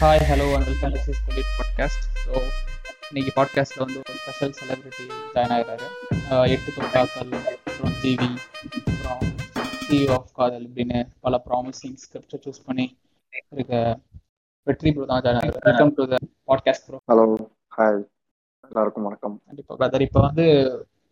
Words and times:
Hi 0.00 0.22
hello 0.28 0.44
and 0.54 0.66
welcome 0.68 0.92
to 0.94 1.00
sis 1.04 1.20
கொலிட் 1.26 1.50
podcast 1.56 2.04
so 2.22 2.32
இன்னைக்கு 3.08 3.32
பாட்காஸ்ட்டில் 3.36 3.82
வந்து 3.82 3.98
ஒரு 4.02 4.14
ஸ்பெஷல் 4.18 4.54
செலிபிரிட்டி 4.58 5.04
ஜாயின் 5.34 5.54
ஆகிறாரு 5.56 5.86
எட்டு 6.50 6.70
தொட்டாக்கள் 6.76 7.32
அப்புறம் 7.42 7.94
ஜிவி 8.02 8.28
அப்புறம் 8.68 9.24
சிஇஓ 9.82 10.14
ஆஃப் 10.16 10.32
காதல் 10.38 10.64
இப்படின்னு 10.68 11.00
பல 11.20 11.40
ப்ராமிசிங் 11.46 11.96
ஸ்கிரிப்டை 12.02 12.38
சூஸ் 12.44 12.60
பண்ணி 12.66 12.86
இருக்க 13.52 13.74
வெற்றி 14.66 14.92
ப்ரோ 14.92 15.06
தான் 15.06 15.24
ஜாயின் 15.26 15.40
ஆகிறார் 15.42 15.66
welcome 15.68 15.94
to 15.98 16.06
the 16.12 16.18
podcast 16.48 16.86
bro 16.88 17.00
hello 17.08 17.26
hi 17.72 18.00
எல்லாருக்கும் 18.64 19.06
வணக்கம். 19.08 19.36
கண்டிப்பாக 19.48 19.78
பிரதர் 19.80 20.06
இப்போ 20.06 20.20
வந்து 20.20 20.46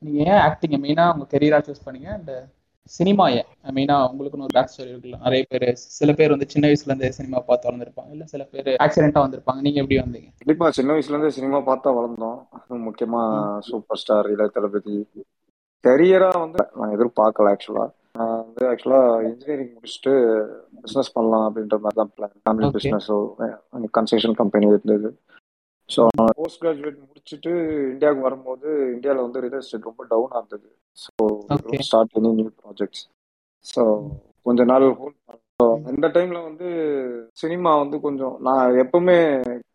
நீங்கள் 0.02 0.27
ஏன் 0.27 0.43
ஆக்டிங்கை 0.46 0.80
மெயினாக 0.82 1.14
உங்கள் 1.14 1.32
கெரியராக 1.32 1.64
சூஸ் 1.68 1.84
பண்ணீங்க? 1.86 2.09
அண்ட் 2.11 2.32
சினிமா 2.96 3.25
ஏன் 3.39 3.48
மெயினாக 3.77 4.09
உங்களுக்குன்னு 4.11 4.46
ஒரு 4.46 4.57
பேக் 4.57 4.70
ஸ்டோரி 4.73 4.91
இருக்குல்ல. 4.93 5.18
நிறைய 5.25 5.43
பேர் 5.50 5.66
சில 5.98 6.12
பேர் 6.18 6.34
வந்து 6.34 6.48
சின்ன 6.52 6.64
வயசுல 6.68 6.91
இருந்தே 6.93 7.11
சினிமா 7.18 7.38
பார்த்து 7.48 7.68
வளர்ந்துருப்பாங்க. 7.68 8.11
இல்லை 8.16 8.27
சில 8.32 8.42
பேர் 8.52 8.70
ஆக்சிடென்ட்டாக 8.84 9.24
வந்திருப்பாங்க. 9.27 9.61
நீங்கள் 9.66 9.83
எப்படி 9.83 9.98
வந்தீங்க? 10.02 10.28
கண்டிப்பா 10.42 10.70
சின்ன 10.78 10.92
வயசுல 10.97 11.16
இருந்தே 11.16 11.33
சினிமா 11.38 11.61
பார்த்தா 11.70 11.92
வளர்ந்தோம். 11.98 12.38
முக்கியமா 12.88 13.23
சூப்பர் 13.69 14.01
ஸ்டார் 14.02 14.30
இளைய 14.34 14.51
தளபதி. 14.56 14.97
கரியரா 15.84 16.33
வந்து 16.45 16.62
நான் 16.78 16.95
எதிர்பார்க்கல 16.97 17.52
ஆக்சுவலா 17.55 17.87
நான் 18.19 18.38
வந்து 18.45 18.62
ஆக்சுவலா 18.70 19.00
இன்ஜினியரிங் 19.27 19.75
முடிச்சுட்டு 19.75 20.12
பிசினஸ் 20.84 21.14
பண்ணலாம் 21.16 21.45
அப்படின்ற 21.48 21.77
மாதிரி 21.84 21.98
தான் 22.00 22.12
பிளான் 22.16 22.33
ஃபேமிலி. 22.45 22.70
பிசினஸோ 22.77 23.19
கன்ஸ்ட்ரக்ஷன் 23.98 24.39
கம்பெனி 24.41 24.66
இருந்தது. 24.73 25.11
ஸோ 25.91 26.02
போஸ்ட் 26.38 26.60
கிராஜுவேட் 26.62 26.98
முடிச்சுட்டு 27.02 27.52
இந்தியாவுக்கு 27.92 28.27
வரும்போது 28.27 28.69
இந்தியாவில் 28.95 29.24
வந்து 29.24 29.42
ரியல் 29.45 29.60
எஸ்டேட் 29.60 29.88
ரொம்ப 29.91 30.05
டவுனாக 30.11 30.41
இருந்தது. 30.41 30.69
So. 30.98 31.12
Start 31.87 32.16
any 32.19 32.30
new 32.38 32.51
projects 32.61 33.05
so 33.66 33.83
கொஞ்ச 34.47 34.64
நாள் 34.64 34.87
ஹோல்ட் 35.01 35.16
அந்த 35.91 36.06
டைம்ல 36.16 36.38
வந்து 36.45 36.69
சினிமா 37.37 37.70
வந்து 37.77 37.97
கொஞ்சம் 38.01 38.34
நான் 38.41 38.77
எப்பவுமே 38.83 39.16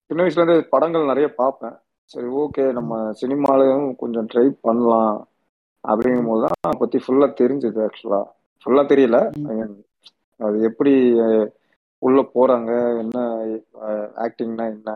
சின்ன 0.08 0.20
வயசுல 0.24 0.44
இருந்து 0.44 0.70
படங்கள் 0.74 1.10
நிறைய 1.12 1.28
பார்ப்பேன். 1.40 1.76
சரி 2.12 2.28
ஓகே 2.42 2.64
நம்ம 2.72 2.94
சினிமாலையும் 3.22 3.88
கொஞ்சம் 3.96 4.30
ட்ரை 4.32 4.46
பண்ணலாம் 4.66 5.18
அப்படிங்கும் 5.84 6.30
போது 6.30 6.44
தான் 6.44 6.58
அதை 6.64 6.76
பத்தி 6.80 6.98
ஃபுல்லா 7.04 7.28
தெரிஞ்சது 7.42 7.80
ஆக்சுவலா 7.86 8.22
ஃபுல்லா 8.66 8.84
தெரியல. 8.92 9.18
அது 10.40 10.58
எப்படி 10.70 10.94
உள்ள 12.02 12.22
போறாங்க 12.36 12.72
என்ன 13.02 13.18
ஆக்டிங்னா 14.26 14.66
என்ன 14.76 14.92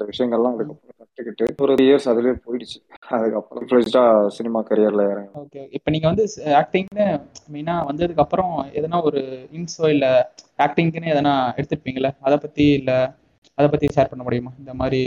இந்த 0.00 0.10
விஷயங்கள்லாம் 0.10 0.54
அதுக்கப்புறம் 0.56 0.98
கற்றுக்கிட்டு 1.00 1.46
ஒரு 1.64 1.72
இயர்ஸ் 1.86 2.06
அதுலயே 2.10 2.34
போயிடுச்சு. 2.44 2.78
அதுக்கப்புறம் 3.14 3.66
ஃபிளஜா 3.70 4.02
சினிமா 4.36 4.60
கரியர்ல 4.68 5.02
இறங்க 5.12 5.40
ஓகே 5.40 5.62
இப்போ 5.76 5.88
நீங்கள் 5.94 6.10
வந்து 6.12 6.24
ஆக்டிங்னு 6.60 7.06
மெயினாக 7.54 7.86
வந்ததுக்கு 7.88 8.24
அப்புறம் 8.24 8.54
எதனா 8.78 9.00
ஒரு 9.08 9.20
இன்ஸோ 9.58 9.88
இல்லை 9.94 10.12
ஆக்டிங்க்குன்னு 10.66 11.12
எதனா 11.14 11.34
எடுத்துருப்பீங்களா 11.58 12.12
அதை 12.28 12.38
பற்றி 12.44 12.66
இல்லை 12.78 12.98
அதை 13.58 13.66
பற்றி 13.68 13.86
ஷேர் 13.94 14.10
பண்ண 14.10 14.22
முடியுமா? 14.26 14.50
இந்த 14.60 14.72
மாதிரி 14.80 15.00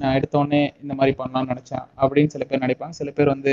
நான் 0.00 0.16
எடுத்தோடனே 0.18 0.60
இந்த 0.82 0.92
மாதிரி 0.98 1.12
பண்ணலாம்னு 1.20 1.52
நினச்சேன் 1.52 1.86
அப்படின்னு 2.02 2.32
சில 2.34 2.44
பேர் 2.48 2.64
நினைப்பாங்க. 2.64 2.96
சில 3.00 3.10
பேர் 3.16 3.32
வந்து 3.34 3.52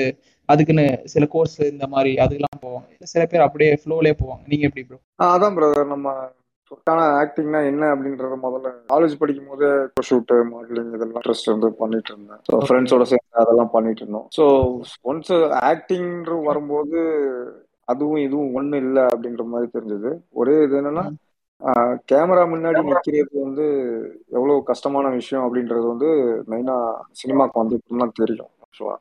அதுக்குன்னு 0.50 0.86
சில 1.14 1.26
கோர்ஸ் 1.36 1.58
இந்த 1.74 1.88
மாதிரி 1.94 2.12
அதுக்கெல்லாம் 2.24 2.64
போவாங்க. 2.66 2.88
சில 3.14 3.24
பேர் 3.32 3.46
அப்படியே 3.48 3.72
ஃப்ளோலே 3.84 4.14
போவாங்க. 4.22 4.44
நீங்கள் 4.52 4.70
எப்படி 4.70 4.86
ப்ரோ 4.90 5.00
அதான் 5.30 5.58
பிரதர் 5.60 5.94
நம்ம 5.94 6.16
ஆனா 6.88 7.04
ஆக்டிங்னா 7.22 7.66
என்ன 7.66 7.90
அப்படின்றத 7.96 8.36
முதல்ல 8.36 8.70
காலேஜ் 8.88 9.18
படிக்கும் 9.18 9.48
போது 9.48 9.68
ஷூட்டு 10.02 10.44
மாடலிங் 10.44 10.94
இதெல்லாம் 10.94 11.20
இன்ட்ரெஸ்ட் 11.20 11.52
வந்து 11.52 11.72
பண்ணிட்டு 11.74 12.12
இருந்தேன். 12.12 12.42
ஸோ. 12.50 12.60
ஃப்ரெண்ட்ஸோட 12.60 13.02
சேர்ந்து 13.02 13.42
அதெல்லாம் 13.42 13.70
பண்ணிட்டு 13.70 14.00
இருந்தோம். 14.00 14.28
ஸோ 14.36 14.46
ஒன்ஸ் 15.02 15.34
ஆக்டிங்ன்ற 15.64 16.44
வரும்போது 16.44 17.00
அதுவும் 17.88 18.18
இதுவும் 18.18 18.54
ஒண்ணு 18.56 18.76
இல்லை 18.76 19.04
அப்படின்ற 19.04 19.44
மாதிரி 19.46 19.72
தெரிஞ்சது. 19.72 20.22
ஒரே 20.32 20.64
இது 20.64 20.80
என்னன்னா 20.82 21.06
கேமரா 22.12 22.44
முன்னாடி 22.50 22.80
நிக்கிறது 22.86 23.36
வந்து 23.42 23.66
எவ்வளவு 24.30 24.64
கஷ்டமான 24.64 25.10
விஷயம் 25.10 25.44
அப்படின்றது 25.46 25.86
வந்து 25.88 26.10
மெயினா 26.48 26.78
சினிமாக்கு 27.12 27.60
வந்து 27.60 27.78
இப்பதான் 27.80 28.18
தெரியும் 28.22 28.52
ஆக்சுவலா 28.64 28.98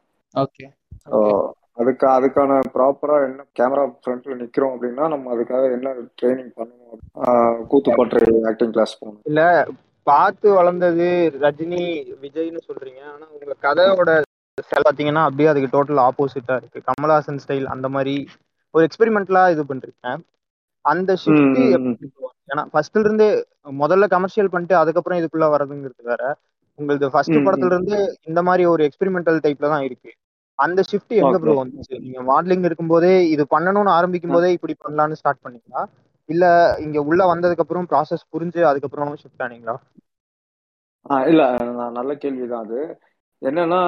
அதுக்கு 1.81 2.07
அதுக்கான 2.17 2.59
ப்ராப்பரா 2.75 3.17
என்ன 3.27 3.45
கேமரா 3.59 3.85
ஃப்ரண்ட்ல 4.01 4.35
நிக்கிறோம் 4.41 4.73
அப்படின்னா 4.75 5.05
நம்ம 5.13 5.31
அதுக்காக 5.35 5.65
என்ன 5.77 5.93
ட்ரைனிங் 6.19 6.53
பண்ணணும் 6.59 6.99
கூத்துப்பற்றை 7.71 8.23
ஆக்டிங் 8.51 8.75
கிளாஸ் 8.75 8.99
போகணும். 9.01 9.23
இல்ல 9.31 9.43
பார்த்து 10.07 10.49
வளர்ந்தது 10.59 11.07
ரஜினி 11.45 11.83
விஜய்னு 12.25 12.61
சொல்றீங்க. 12.69 13.01
ஆனா 13.15 13.27
உங்க 13.35 13.57
கதையோட 13.67 14.11
பாத்தீங்கன்னா 14.87 15.23
அப்படியே 15.27 15.51
அதுக்கு 15.51 15.75
டோட்டல் 15.75 16.01
ஆப்போசிட்டா 16.07 16.55
இருக்கு. 16.61 16.79
கமலஹாசன் 16.89 17.41
ஸ்டைல் 17.45 17.67
அந்த 17.75 17.87
மாதிரி 17.95 18.15
ஒரு 18.75 18.83
எக்ஸ்பெரிமெண்ட்லா 18.89 19.43
இது 19.55 19.63
பண்றீங்க 19.71 20.09
அந்த 20.85 21.13
ஷிஃப்ட். 21.23 21.61
ஏன்னா 22.51 22.63
ஃபர்ஸ்ட்ல 22.73 23.05
இருந்தே 23.05 23.29
முதல்ல 23.83 24.05
கமர்ஷியல் 24.15 24.53
பண்ணிட்டு 24.53 24.77
அதுக்கப்புறம் 24.83 25.21
இதுக்குள்ள 25.21 25.47
வரதுங்கிறது 25.55 26.03
வேற. 26.13 26.23
உங்களது 26.79 27.07
ஃபர்ஸ்ட். 27.15 27.39
படத்துல 27.47 27.73
இருந்து 27.75 27.97
இந்த 28.31 28.41
மாதிரி 28.49 28.65
ஒரு 28.73 28.83
எக்ஸ்பெரிமெண்டல் 28.89 29.43
டைப்ல 29.45 29.71
தான் 29.75 29.87
இருக்கு. 29.89 30.11
அந்த 30.61 30.81
ஷிஃப்ட் 30.91 31.15
எங்க. 31.21 31.37
ப்ரோ 31.43 31.55
வந்துச்சு? 31.61 31.95
நீங்க 32.05 32.21
மாடலிங் 32.31 32.67
இருக்கும்போதே 32.69 33.13
இது 33.35 33.45
பண்ணணும்னு 33.55 33.93
ஆரம்பிக்கும் 33.97 34.37
போதே 34.37 34.51
இப்படி 34.57 34.75
பண்ணலாம்னு 34.85 35.19
ஸ்டார்ட் 35.21 35.45
பண்ணீங்களா? 35.45 35.83
இல்ல 36.29 36.45
இங்க 36.79 36.99
உள்ள 37.03 37.23
வந்ததுக்கு 37.33 37.65
அப்புறம் 37.65 37.89
ப்ராசஸ் 37.93 38.31
புரிஞ்சு 38.35 38.61
அதுக்கப்புறம் 38.71 39.17
ஷிஃப்ட் 39.23 39.45
ஆனீங்களா? 39.47 39.77
இல்ல 41.29 41.43
நல்ல 41.99 42.13
கேள்விதான் 42.23 42.65
அது. 42.67 42.81
என்னன்னா 43.43 43.81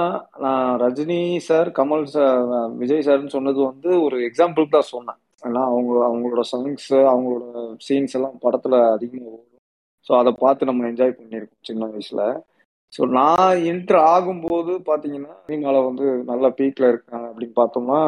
நான் 0.45 0.71
ரஜினி 0.83 1.19
சார் 1.49 1.69
கமல் 1.79 2.05
சார் 2.15 2.39
விஜய் 2.81 3.05
சார்னு 3.09 3.35
சொன்னது 3.35 3.61
வந்து 3.71 3.91
ஒரு 4.07 4.17
எக்ஸாம்பிள் 4.29 4.75
தான் 4.75 4.91
சொன்னேன். 4.93 5.19
ஏன்னா 5.43 5.63
அவங்க 5.71 5.93
அவங்களோட 6.09 6.43
சாங்ஸ் 6.53 6.89
அவங்களோட 7.13 7.45
சீன்ஸ் 7.87 8.17
எல்லாம் 8.19 8.37
படத்துல 8.45 8.77
அதிகமாக 8.97 9.33
ஓடும். 9.33 9.49
ஸோ 10.07 10.13
அதை 10.21 10.33
பார்த்து 10.41 10.69
நம்ம 10.71 10.87
என்ஜாய் 10.91 11.19
பண்ணியிருக்கோம் 11.19 11.69
சின்ன 11.71 11.89
வயசுல. 11.91 12.23
ஸோ 12.93 13.03
நான் 13.19 13.63
என்ட்ரு 13.71 13.99
ஆகும்போது 14.13 14.73
பார்த்தீங்கன்னா 14.89 15.35
சினிமாவில் 15.47 15.87
வந்து 15.89 16.07
நல்ல 16.31 16.45
பீக்கில் 16.59 16.91
இருக்காங்க 16.91 17.27
அப்படின்னு 17.31 17.57
பார்த்தோம்னா 17.61 18.01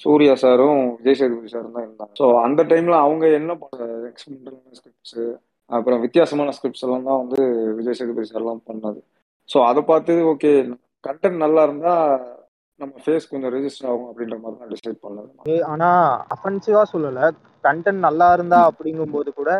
சூர்யா 0.00 0.34
சாரும் 0.42 0.82
விஜய் 0.98 1.18
சேதுபதி 1.20 1.48
சாரும் 1.54 1.74
தான் 1.76 1.86
இருந்தாங்க. 1.86 2.12
ஸோ 2.18 2.26
அந்த 2.44 2.60
டைமில் 2.70 3.02
அவங்க 3.04 3.24
என்ன 3.38 3.56
எக்ஸ்பெரிமெண்டல் 4.10 4.76
ஸ்கிரிப்ட்ஸ் 4.78 5.18
அப்புறம் 5.70 6.00
வித்தியாசமான 6.04 6.52
ஸ்கிரிப்ட்ஸ் 6.56 6.84
எல்லாம் 6.86 7.08
தான் 7.08 7.20
வந்து 7.22 7.40
விஜய் 7.78 7.98
சேதுபதி 7.98 8.28
சார்லாம் 8.30 8.62
பண்ணது 8.70 9.00
ஸோ 9.48 9.58
அதை 9.70 9.82
பார்த்து 9.90 10.14
ஓகே 10.32 10.52
கண்டென்ட் 11.04 11.42
நல்லா 11.44 11.62
இருந்தால் 11.68 12.06
நம்ம 12.80 12.92
ஃபேஸ் 13.04 13.28
கொஞ்சம் 13.30 13.52
ரெஜிஸ்டர் 13.54 13.88
ஆகும் 13.90 14.08
அப்படின்ற 14.10 14.36
மாதிரி 14.42 14.58
தான் 14.60 14.70
டிசைட் 14.74 14.98
பண்ணது. 15.04 15.30
ஆனால் 15.72 16.04
அஃபென்சிவாக 16.34 16.86
சொல்லலை. 16.92 17.26
கண்டென்ட் 17.64 18.06
நல்லா 18.06 18.28
இருந்தா 18.36 18.58
அப்படிங்கும்போது 18.70 19.30
கூட 19.40 19.50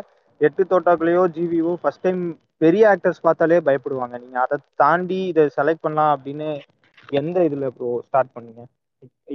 எட்டு 0.40 0.62
தோட்டாக்குள்ளேயோ 0.72 1.22
ஜிவியோ 1.36 1.72
ஃபர்ஸ்ட் 1.80 2.04
டைம் 2.06 2.20
பெரிய 2.62 2.84
ஆக்டர்ஸ் 2.92 3.24
பார்த்தாலே 3.26 3.58
பயப்படுவாங்க. 3.68 4.14
நீங்க 4.24 4.38
அதை 4.44 4.56
தாண்டி 4.82 5.18
இதை 5.32 5.44
செலக்ட் 5.56 5.84
பண்ணலாம் 5.84 6.12
அப்படின்னு 6.16 6.48
எந்த 7.20 7.38
இதுல 7.48 7.68
ப்ரோ 7.76 7.90
ஸ்டார்ட் 8.06 8.34
பண்ணீங்க? 8.36 8.62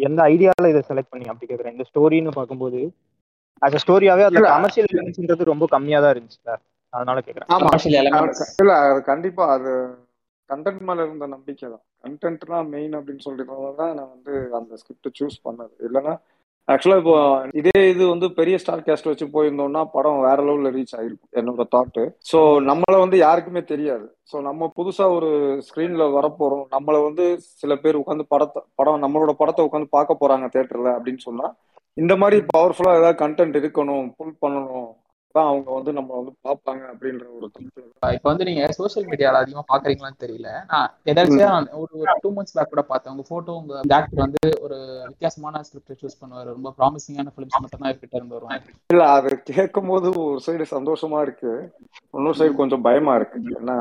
எந்த 0.07 0.19
ஐடியால 0.33 0.69
இதை 0.73 0.81
செலக்ட் 0.89 1.11
பண்ணீங்க? 1.11 1.33
அப்படி 1.33 1.49
கேக்குறேன். 1.51 1.75
இந்த 1.75 1.85
ஸ்டோரின்னு 1.89 2.33
பார்க்கும்போது 2.39 2.81
as 3.61 3.73
a 3.77 3.79
ஸ்டோரியாவே 3.83 4.23
அதுல. 4.27 4.47
கமர்ஷியல் 4.55 4.89
எலிமெண்ட்ஸ்ன்றது 4.91 5.51
ரொம்ப 5.51 5.65
கம்மியா 5.73 5.99
தான் 6.03 6.13
இருந்துச்சுல 6.15 6.53
அதனால 6.93 7.17
கேக்குறேன். 7.27 7.49
இல்ல 8.61 8.73
அது 8.89 8.99
கண்டிப்பா 9.11 9.45
அது 9.55 9.71
கண்டென்ட் 10.49 10.83
மேல 10.87 11.05
இருந்த 11.07 11.25
நம்பிக்கை 11.35 11.67
தான். 11.73 11.83
கண்டென்ட் 12.05 12.43
தான் 12.53 12.67
மெயின் 12.73 12.95
அப்படின்னு 12.97 13.25
சொல்றதுனால 13.27 13.71
தான் 13.81 13.93
நான் 13.99 14.11
வந்து 14.15 14.33
அந்த 14.59 14.71
ஸ்கிரிப்ட் 14.81 15.17
சூஸ் 15.19 15.37
பண்ணது. 15.47 15.73
இல்லைன்னா 15.87 16.13
ஆக்சுவலா 16.67 16.97
இப்போ 17.01 17.15
இதே 17.59 17.81
இது 17.89 18.03
வந்து 18.11 18.27
பெரிய 18.37 18.55
ஸ்டார் 18.61 18.83
கேஸ்ட் 18.85 19.09
வச்சு 19.09 19.25
போயிருந்தோம்னா 19.33 19.81
படம் 19.95 20.23
வேற 20.25 20.37
லெவல்ல 20.47 20.69
ரீச் 20.75 20.95
ஆயிருக்கும் 20.97 21.35
என்னோட 21.39 21.63
தாட்டு 21.75 22.03
ஸோ 22.31 22.39
நம்மள 22.69 22.95
வந்து 23.03 23.17
யாருக்குமே 23.17 23.61
தெரியாது. 23.73 24.05
ஸோ 24.31 24.35
நம்ம 24.41 24.69
புதுசா 24.77 25.05
ஒரு 25.17 25.29
ஸ்கிரீன்ல 25.67 26.05
வரப்போறோம். 26.15 26.65
நம்மள 26.71 26.95
வந்து 27.03 27.25
சில 27.61 27.75
பேர் 27.75 28.01
உட்காந்து 28.01 28.25
படத்தை 28.33 28.61
படம் 28.75 29.03
நம்மளோட 29.05 29.33
படத்தை 29.41 29.65
உட்காந்து 29.67 29.89
பார்க்க 29.89 30.21
போறாங்க 30.21 30.47
தேட்டர்ல 30.55 30.91
அப்படின்னு 30.97 31.23
சொன்னா 31.27 31.47
இந்த 31.97 32.13
மாதிரி 32.21 32.37
பவர்ஃபுல்லா 32.49 32.97
ஏதாவது 32.99 33.21
கண்டென்ட் 33.21 33.59
இருக்கணும் 33.61 34.07
புல் 34.17 34.39
பண்ணணும் 34.41 34.89
தான் 35.35 35.49
அவங்க 35.51 35.69
வந்து 35.77 35.91
நம்ம 35.97 36.11
வந்து 36.17 36.31
பார்ப்பாங்க 36.47 36.83
அப்படின்ற 36.91 37.25
ஒரு 37.37 37.47
இப்போ 38.15 38.27
வந்து 38.31 38.47
நீங்க 38.49 38.63
சோஷியல் 38.77 39.07
மீடியால 39.09 39.41
அதிகமா 39.41 39.63
பாக்குறீங்களான்னு 39.71 40.21
தெரியல. 40.23 40.49
நான் 40.71 40.89
எதாச்சும் 41.11 41.53
நான் 41.53 41.69
ஒரு 41.81 41.93
டூ 42.23 42.31
மந்த்ஸ் 42.35 42.55
பேக் 42.57 42.71
கூட 42.73 42.83
பார்த்தேன். 42.89 43.13
உங்க 43.13 43.25
போட்டோ 43.31 43.55
உங்க 43.59 43.73
ஆக்டர் 43.97 44.23
வந்து 44.25 44.41
ஒரு 44.65 44.77
வித்தியாசமான 45.11 45.63
ஸ்கிரிப்ட் 45.67 46.01
சூஸ் 46.01 46.19
பண்ணுவாரு. 46.21 46.49
ரொம்ப 46.57 46.71
ப்ராமிசிங்கான 46.79 47.33
ஃபிலிம்ஸ் 47.33 47.61
மட்டும் 47.63 47.83
தான் 47.83 48.01
கிட்ட 48.01 48.19
இருந்து 48.19 48.37
வரும் 48.37 48.53
இல்ல 48.89 49.05
அது 49.15 49.31
கேட்கும் 49.51 49.91
போது 49.93 50.09
ஒரு 50.25 50.41
சைடு 50.45 50.67
சந்தோஷமா 50.75 51.21
இருக்கு. 51.25 51.53
இன்னொரு 52.15 52.39
சைடு 52.41 52.61
கொஞ்சம் 52.61 52.85
பயமா 52.87 53.15
இருக்கு. 53.19 53.39
ஏன்னா 53.59 53.77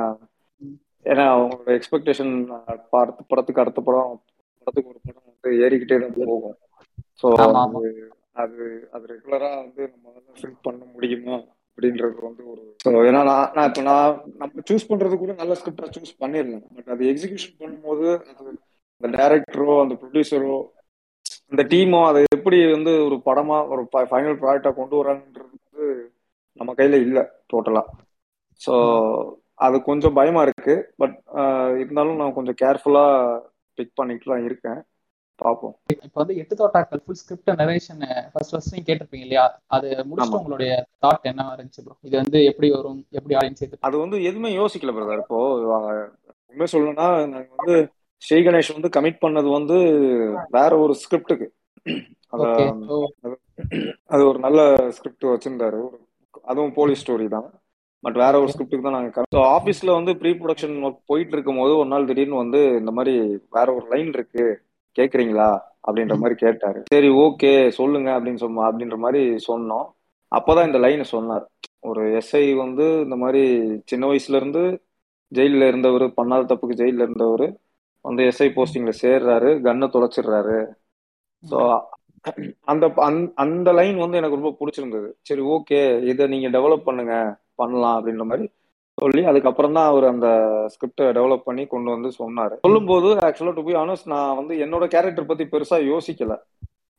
ஏன்னா 1.06 1.24
அவங்களோட 1.32 1.70
எக்ஸ்பெக்டேஷன் 1.78 2.34
அடுத்த 2.68 3.24
படத்துக்கு 3.30 3.62
அடுத்த 3.62 3.80
படம் 3.88 4.12
படத்துக்கு 4.60 4.92
ஒரு 4.92 5.00
படம் 5.06 5.26
வந்து 5.30 5.50
ஏறிக்கிட்டே 5.64 5.98
தான் 6.04 6.14
போகும். 6.20 6.56
ஸோ. 7.22 7.26
அது 8.36 8.62
அது 8.92 9.04
ரெகுலராக 9.06 9.32
ரெகுலரா 9.34 9.50
வந்து 9.60 9.82
நம்ம 9.92 10.08
ஃபில் 10.38 10.62
பண்ண 10.66 10.82
முடியுமா 10.94 11.36
அப்படின்றது 11.69 12.19
வந்து 12.26 12.42
ஒரு 12.52 12.62
ஸோ 12.84 12.90
ஏன்னா 13.08 13.20
நான் 13.31 13.50
நான் 13.56 13.69
இப்போ 13.70 13.82
நான் 13.82 14.16
நம்ம 14.40 14.62
சூஸ் 14.69 14.88
பண்றது 14.90 15.16
கூட 15.16 15.32
நல்ல 15.40 15.52
ஸ்கிரிப்டா 15.60 15.86
சூஸ் 15.96 16.12
பண்ணிடலாம். 16.22 16.64
பட் 16.76 16.90
அது 16.94 17.04
எக்ஸிகியூஷன் 17.12 17.58
பண்ணும்போது 17.62 18.06
அது 18.32 18.50
அந்த 19.00 19.08
டைரக்டரோ 19.16 19.76
அந்த 19.84 19.94
ப்ரொடியூசரோ 20.02 20.56
அந்த 21.50 21.62
டீமோ 21.72 22.00
அதை 22.08 22.20
எப்படி 22.36 22.58
வந்து 22.76 22.92
ஒரு 23.06 23.16
படமா 23.28 23.56
ஒரு 23.72 23.82
ஃபைனல் 24.10 24.38
ப்ராடக்டா 24.42 24.72
கொண்டு 24.81 25.00
வராங்கன்றது 25.00 25.50
வந்து 25.56 25.86
நம்ம 26.60 26.70
கையில 26.78 26.98
இல்லை 27.06 27.22
டோட்டலா 27.52 27.82
ஸோ 28.60 28.75
அது 29.64 29.76
கொஞ்சம் 29.82 30.16
பயமா 30.19 30.40
இருக்கு. 30.42 30.75
பட் 31.00 31.16
இருந்தாலும் 31.82 32.20
நான் 32.20 32.36
கொஞ்சம் 32.38 32.58
கேர்ஃபுல்லா 32.62 33.04
பிக் 33.78 33.94
பண்ணிட்டு 33.94 34.31
தான் 34.32 34.44
இருக்கேன். 34.48 34.81
பார்ப்போம் 35.38 35.75
இப்போ 36.06 36.19
வந்து 36.22 36.34
Ettu 36.42 36.54
Thottakkal 36.60 37.02
full 37.04 37.19
script 37.20 37.50
narration 37.62 38.02
first 38.32 38.52
first 38.52 38.72
நீங்க 38.75 38.86
கேட்டிருப்பீங்க 38.88 39.26
இல்லையா? 39.26 39.44
அது 39.76 39.88
முடிச்சுட்டு. 40.10 40.40
உங்களுடைய 40.40 40.72
தாட் 41.04 41.28
என்ன 41.31 41.48
இருந்துச்சு 41.54 41.82
ப்ரோ 41.86 41.96
இது 42.08 42.14
வந்து 42.22 42.40
எப்படி 42.50 42.69
வரும்? 42.76 43.00
எப்படி 43.19 43.36
ஆடியன்ஸ் 43.40 43.84
அது 43.88 43.96
வந்து 44.04 44.19
எதுவுமே 44.28 44.52
யோசிக்கல 44.60 44.94
பிரதர் 44.98 45.22
இப்போ 45.25 45.40
உண்மை 46.52 46.69
சொல்லணும்னா 46.72 47.08
நாங்க 47.32 47.50
வந்து 47.58 47.76
ஸ்ரீ 48.22 48.38
கணேஷ் 48.46 48.75
வந்து 48.76 48.90
கமிட் 48.96 49.22
பண்ணது 49.25 49.48
வந்து 49.58 49.76
வேற 50.56 50.72
ஒரு 50.84 50.94
ஸ்கிரிப்டுக்கு 51.02 51.48
அத 54.12 54.20
ஒரு 54.31 54.38
நல்ல 54.44 54.60
ஸ்கிரிப்ட் 54.96 55.26
வச்சிருந்தாரு. 55.32 55.81
அதுவும் 56.50 56.75
போலீஸ் 56.78 57.02
ஸ்டோரி 57.02 57.26
தான். 57.34 57.48
பட் 58.04 58.16
வேற 58.22 58.34
ஒரு 58.42 58.50
ஸ்கிரிப்டுக்கு 58.52 58.86
தான் 58.86 58.96
நாங்க 58.96 59.42
ஆஃபீஸ்ல 59.56 59.90
வந்து 59.98 60.12
ப்ரீ 60.20 60.31
ப்ரொடக்ஷன் 60.38 60.75
ஒர்க் 60.86 60.98
போயிட்டு 61.10 61.34
இருக்கும் 61.36 61.60
போது 61.62 61.75
ஒரு 61.81 61.88
நாள் 61.92 62.08
திடீர்னு 62.08 62.42
வந்து 62.42 62.60
இந்த 62.81 62.92
மாதிரி 62.98 63.14
வேற 63.56 63.66
ஒரு 63.78 63.86
லைன் 63.92 64.10
இருக்கு. 64.16 64.46
கேக்குறீங்களா? 64.99 65.49
அப்படின்ற 65.88 66.17
மாதிரி 66.17 66.35
கேட்டாரு. 66.35 66.82
சரி 66.93 67.08
ஓகே 67.08 67.69
சொல்லுங்க 67.69 68.11
அப்படின்னு 68.11 68.35
சொன்ன 68.35 68.70
அப்படின்ற 68.70 68.96
மாதிரி 68.96 69.23
சொன்னோம். 69.49 69.87
அப்பதான் 70.32 70.67
இந்த 70.67 70.79
லைனை 70.79 71.02
சொன்னார். 71.02 71.49
ஒரு 71.81 72.20
எஸ்ஐ 72.20 72.56
வந்து 72.56 73.00
இந்த 73.00 73.17
மாதிரி 73.17 73.43
சின்ன 73.85 74.06
வயசுல 74.06 74.35
இருந்து 74.35 74.62
ஜெயில்ல 75.35 75.69
இருந்தவர் 75.69 76.02
பண்ணாத 76.02 76.44
தப்புக்கு 76.46 76.79
ஜெயில்ல 76.81 77.02
இருந்தவர் 77.02 77.56
வந்து 78.00 78.23
எஸ்ஐ 78.23 78.49
போஸ்டிங்ல 78.56 78.93
சேர்றாரு 79.02 79.50
கன்னை 79.61 79.88
தொலைச்சிடுறாரு 79.88 80.58
ஸோ 81.50 81.81
அந்த- 82.64 83.32
அந்த 83.35 83.73
லைன் 83.73 83.96
வந்து 83.96 84.17
எனக்கு 84.17 84.37
ரொம்ப 84.37 84.56
பிடிச்சிருந்தது. 84.61 85.12
சரி 85.20 85.41
ஓகே 85.41 86.05
இதை 86.05 86.26
நீங்க 86.26 86.49
டெவலப் 86.49 86.85
பண்ணுங்க 86.85 87.37
பண்ணலாம் 87.55 87.96
அப்படின்ற 87.99 88.25
மாதிரி 88.25 88.50
சொல்லி 89.04 89.22
அதுக்கப்புறம் 89.30 89.76
தான் 89.78 89.90
அவர் 89.92 90.06
அந்த 90.12 90.28
ஸ்கிரிப்டை 90.74 91.08
டெவலப் 91.18 91.48
பண்ணி 91.48 91.64
கொண்டு 91.72 91.90
வந்து 91.96 92.10
சொன்னாரு. 92.20 92.54
சொல்லும்போது 92.66 93.08
ஆக்சுவலா 93.28 93.56
டு 93.56 93.64
பி 93.70 93.74
ஆனஸ்ட் 93.84 94.12
நான் 94.12 94.38
வந்து 94.40 94.54
என்னோட 94.66 94.86
கேரக்டர் 94.94 95.30
பத்தி 95.32 95.46
பெருசா 95.54 95.78
யோசிக்கல. 95.92 96.36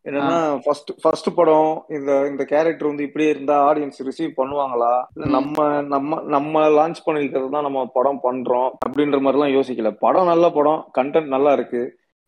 என்னன்னா 0.06 0.40
ஃபர்ஸ்ட் 0.64 0.92
ஃபர்ஸ்ட் 1.02 1.30
படம் 1.36 1.70
இந்த 1.98 2.12
இந்த 2.32 2.44
கேரக்டர் 2.52 2.90
வந்து 2.90 3.06
இப்படியே 3.08 3.30
இருந்தா 3.34 3.56
ஆடியன்ஸ் 3.70 4.04
ரிசீவ் 4.08 4.34
பண்ணுவாங்களா. 4.40 4.92
நம்ம 5.36 5.68
நம்ம 5.94 6.20
நம்ம 6.36 6.62
லான்ச் 6.76 7.00
பண்ணிருக்கிறது 7.06 7.50
தான் 7.56 7.66
நம்ம 7.68 7.82
படம் 7.98 8.22
பண்றோம் 8.28 8.70
அப்படின்ற 8.86 9.20
மாதிரிலாம் 9.26 9.56
யோசிக்கல. 9.56 9.92
படம் 10.06 10.30
நல்ல 10.32 10.46
படம் 10.58 10.84
கண்டென்ட் 10.98 11.34
நல்லா 11.36 11.54
இருக்கு. 11.58 11.82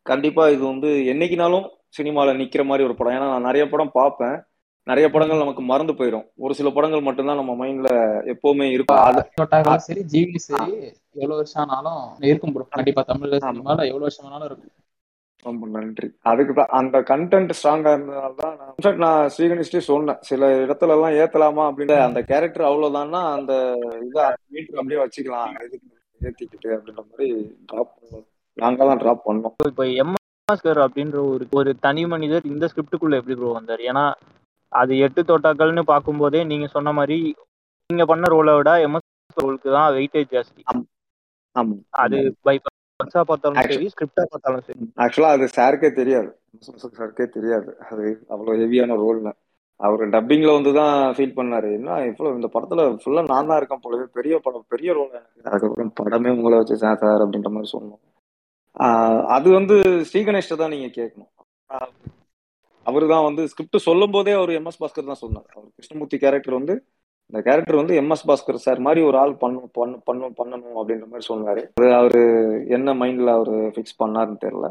கண்டிப்பா 0.06 0.44
இது 0.56 0.63
வந்து 0.65 0.91
என்னைக்குனாலும் 1.13 1.68
சினிமால 1.97 2.33
நிக்கிற 2.41 2.65
மாதிரி 2.65 2.88
ஒரு 2.88 2.95
படம். 2.95 3.15
ஏன்னா 3.18 3.30
நான் 3.33 3.47
நிறைய 3.50 3.65
படம் 3.73 3.95
பார்ப்பேன். 4.00 4.38
நிறைய 4.89 5.06
படங்கள் 5.13 5.44
நமக்கு 5.44 5.63
மறந்து 5.72 5.94
போயிடும் 6.00 6.25
ஒரு 6.45 6.54
சில 6.60 6.69
படங்கள் 6.75 7.06
மட்டும்தான் 7.07 7.39
நம்ம 7.42 7.54
மைண்ட்ல 7.62 7.89
எப்பவுமே 8.34 8.68
இருக்கும். 8.75 9.00
சரி 9.88 10.04
ஜிவி 10.13 10.39
சரி 10.48 10.74
எவ்வளவு 11.19 11.39
வருஷம் 11.39 11.63
ஆனாலும் 11.63 12.04
இருக்கும் 12.30 12.54
ப்ரோ 12.56 12.66
கண்டிப்பா 12.75 13.04
தமிழ் 13.12 13.34
சினிமால 13.48 13.88
எவ்வளவு 13.92 14.07
வருஷம் 14.07 14.28
ஆனாலும் 14.28 14.48
இருக்கும். 14.50 14.74
ரொம்ப 15.45 15.68
நன்றி. 15.74 16.07
அதுக்கு 16.30 16.54
தான் 16.60 16.72
அந்த 16.78 16.98
கண்டென்ட் 17.10 17.51
ஸ்ட்ராங்கா 17.57 17.92
இருந்ததுனால 17.95 18.34
தான் 18.39 19.01
நான் 19.04 19.30
ஸ்ரீகணிஷ்டே 19.36 19.81
சொன்னேன். 19.89 20.22
சில 20.30 20.50
இடத்துல 20.63 20.95
எல்லாம் 20.98 21.18
ஏத்தலாமா 21.24 21.66
அப்படின்ற 21.69 21.98
அந்த 22.07 22.22
கேரக்டர் 22.31 22.69
அவ்வளவுதான்னா 22.69 23.22
அந்த 23.36 23.54
இதை 24.07 24.25
மீட்டர் 24.54 24.80
அப்படியே 24.81 25.01
வச்சுக்கலாம். 25.04 25.54
எதுக்கு 25.66 25.88
ஏத்திக்கிட்டு 26.22 26.69
அப்படின்ற 26.78 27.04
மாதிரி 27.10 27.28
டிராப் 27.72 27.94
பண்ணுவோம் 27.94 28.25
நாங்க 28.57 28.88
தான் 28.90 29.01
டிராப் 29.04 29.28
பண்ணோம். 29.28 29.56
இப்போ 29.72 29.86
எம்எஸ்கர் 30.04 30.81
அப்படின்ற 30.86 31.19
ஒரு 31.33 31.45
ஒரு 31.60 31.74
தனி 31.86 32.06
மனிதர் 32.16 32.51
இந்த 32.54 32.66
ஸ்கிரிப்டுக்குள்ள 32.72 33.19
எப்படி 33.22 33.38
ப்ரோ 33.40 33.54
வந்தார்? 33.60 33.83
ஏன்னா 33.92 34.06
அது 34.72 34.94
எட்டு 35.06 35.22
தோட்டாக்கள்னு 35.30 35.84
பார்க்கும்போதே 35.92 36.42
நீங்க 36.52 36.68
சொன்ன 36.75 36.94
மாதிரி 36.94 37.18
நீங்க 37.90 38.06
பண்ண 38.06 38.25
ரோலை 38.34 38.54
விட 38.58 38.72
எம்எஸ் 38.86 39.08
ரோலுக்கு 39.38 39.69
தான் 39.75 39.90
வெயிட்டேஜ் 39.98 40.34
ஜாஸ்தி. 40.36 40.62
ஆமா. 41.56 41.75
அது 42.04 42.18
பை 42.48 42.56
பர்ஸா 43.00 43.22
பார்த்தாலும் 43.30 43.60
சரி 43.64 43.88
ஸ்கிரிப்டா 43.94 44.24
பார்த்தாலும் 44.34 44.64
சரி. 44.68 44.80
ஆக்சுவலா 45.04 45.31
அது 45.36 45.48
சாருக்கே 45.58 45.90
தெரியாது. 46.00 46.30
சாருக்கே 46.96 47.28
தெரியாது. 47.36 47.69
அது 47.90 48.04
அவ்வளவு 48.34 48.58
ஹெவியான 48.62 48.98
ரோல்னு 49.04 49.34
அவர் 49.80 50.04
டப்பிங்ல 50.14 50.52
வந்து 50.58 50.72
தான் 50.78 50.94
ஃபீல் 51.16 51.38
பண்ணாரு. 51.40 51.68
என்ன 51.80 51.98
இவ்வளவு 52.10 52.38
இந்த 52.38 52.50
படத்துல 52.54 52.84
ஃபுல்லா 53.02 53.24
நான் 53.31 53.50
தான் 53.50 53.60
இருக்கேன் 53.60 53.84
போலவே 53.84 54.06
பெரிய 54.18 54.36
படம் 54.46 54.69
பெரிய 54.74 54.90
ரோல் 54.98 55.12
எனக்கு. 55.12 55.42
அதுக்கப்புறம் 55.48 55.92
படமே 56.00 56.31
உங்களை 56.38 56.60
வச்சு 56.62 56.78
சார் 56.84 57.02
சார் 57.04 57.24
அப்படின்ற 57.25 57.52
மாதிரி 57.56 57.72
சொன்னோம் 57.75 58.04
அது 59.36 59.48
வந்து 59.58 59.75
ஸ்ரீகணேஷ்ட 60.10 60.56
தான் 60.58 60.74
நீங்க 60.74 60.90
கேட்கணும். 60.98 61.31
அவர் 62.88 63.06
தான் 63.13 63.25
வந்து 63.28 63.44
ஸ்கிரிப்ட் 63.51 63.86
சொல்லும் 63.88 64.13
போதே 64.16 64.34
அவர் 64.39 64.51
எம்எஸ் 64.60 64.81
பாஸ்கர் 64.81 65.12
தான் 65.12 65.24
சொன்னார். 65.24 65.48
அவர் 65.56 65.68
கிருஷ்ணமூர்த்தி 65.78 66.18
கேரக்டர் 66.24 66.57
வந்து 66.60 66.75
இந்த 67.30 67.39
கேரக்டர் 67.48 67.80
வந்து 67.80 67.94
எம்எஸ் 68.01 68.28
பாஸ்கர் 68.30 68.66
சார் 68.66 68.80
மாதிரி 68.86 69.01
ஒரு 69.07 69.18
ஆள் 69.22 69.34
பண்ணும் 69.42 69.72
பண்ணு 69.78 69.98
பண்ணும் 70.10 70.36
பண்ணணும் 70.39 70.78
அப்படின்ற 70.81 71.07
மாதிரி 71.12 71.25
சொன்னாரு. 71.31 71.63
அது 71.80 71.89
அவரு 72.00 72.22
என்ன 72.78 72.94
மைண்ட்ல 73.01 73.34
அவரு 73.39 73.57
ஃபிக்ஸ் 73.75 74.00
பண்ணாருன்னு 74.04 74.44
தெரியல. 74.45 74.69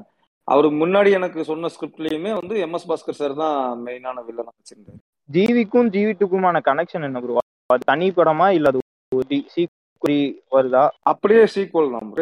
அவர் 0.48 0.68
முன்னாடி 0.82 1.10
எனக்கு 1.18 1.40
சொன்ன 1.50 1.70
ஸ்கிரிப்ட்லயுமே 1.74 2.32
வந்து 2.40 2.56
எம்எஸ் 2.66 2.88
பாஸ்கர் 2.90 3.20
சார் 3.20 3.34
தான் 3.42 3.56
மெயினான 3.86 4.24
வில்லனா 4.28 4.52
வச்சிருந்தாரு. 4.58 4.98
ஜிவிக்கும் 5.28 5.88
ஜிவி 5.94 6.12
டூக்குமான 6.18 6.60
கனெக்ஷன் 6.70 7.06
என்ன 7.08 7.20
ப்ரோ 7.22 7.40
அது 7.74 7.90
தனி 7.92 8.08
படமா 8.18 8.48
இல்ல 8.56 8.70
அது 8.72 8.80
ஒரு 9.12 9.38
சீக்குரி 9.54 10.18
வருதா? 10.56 10.82
அப்படியே 11.12 11.44
சீக்வல் 11.54 11.94
தான். 11.94 12.12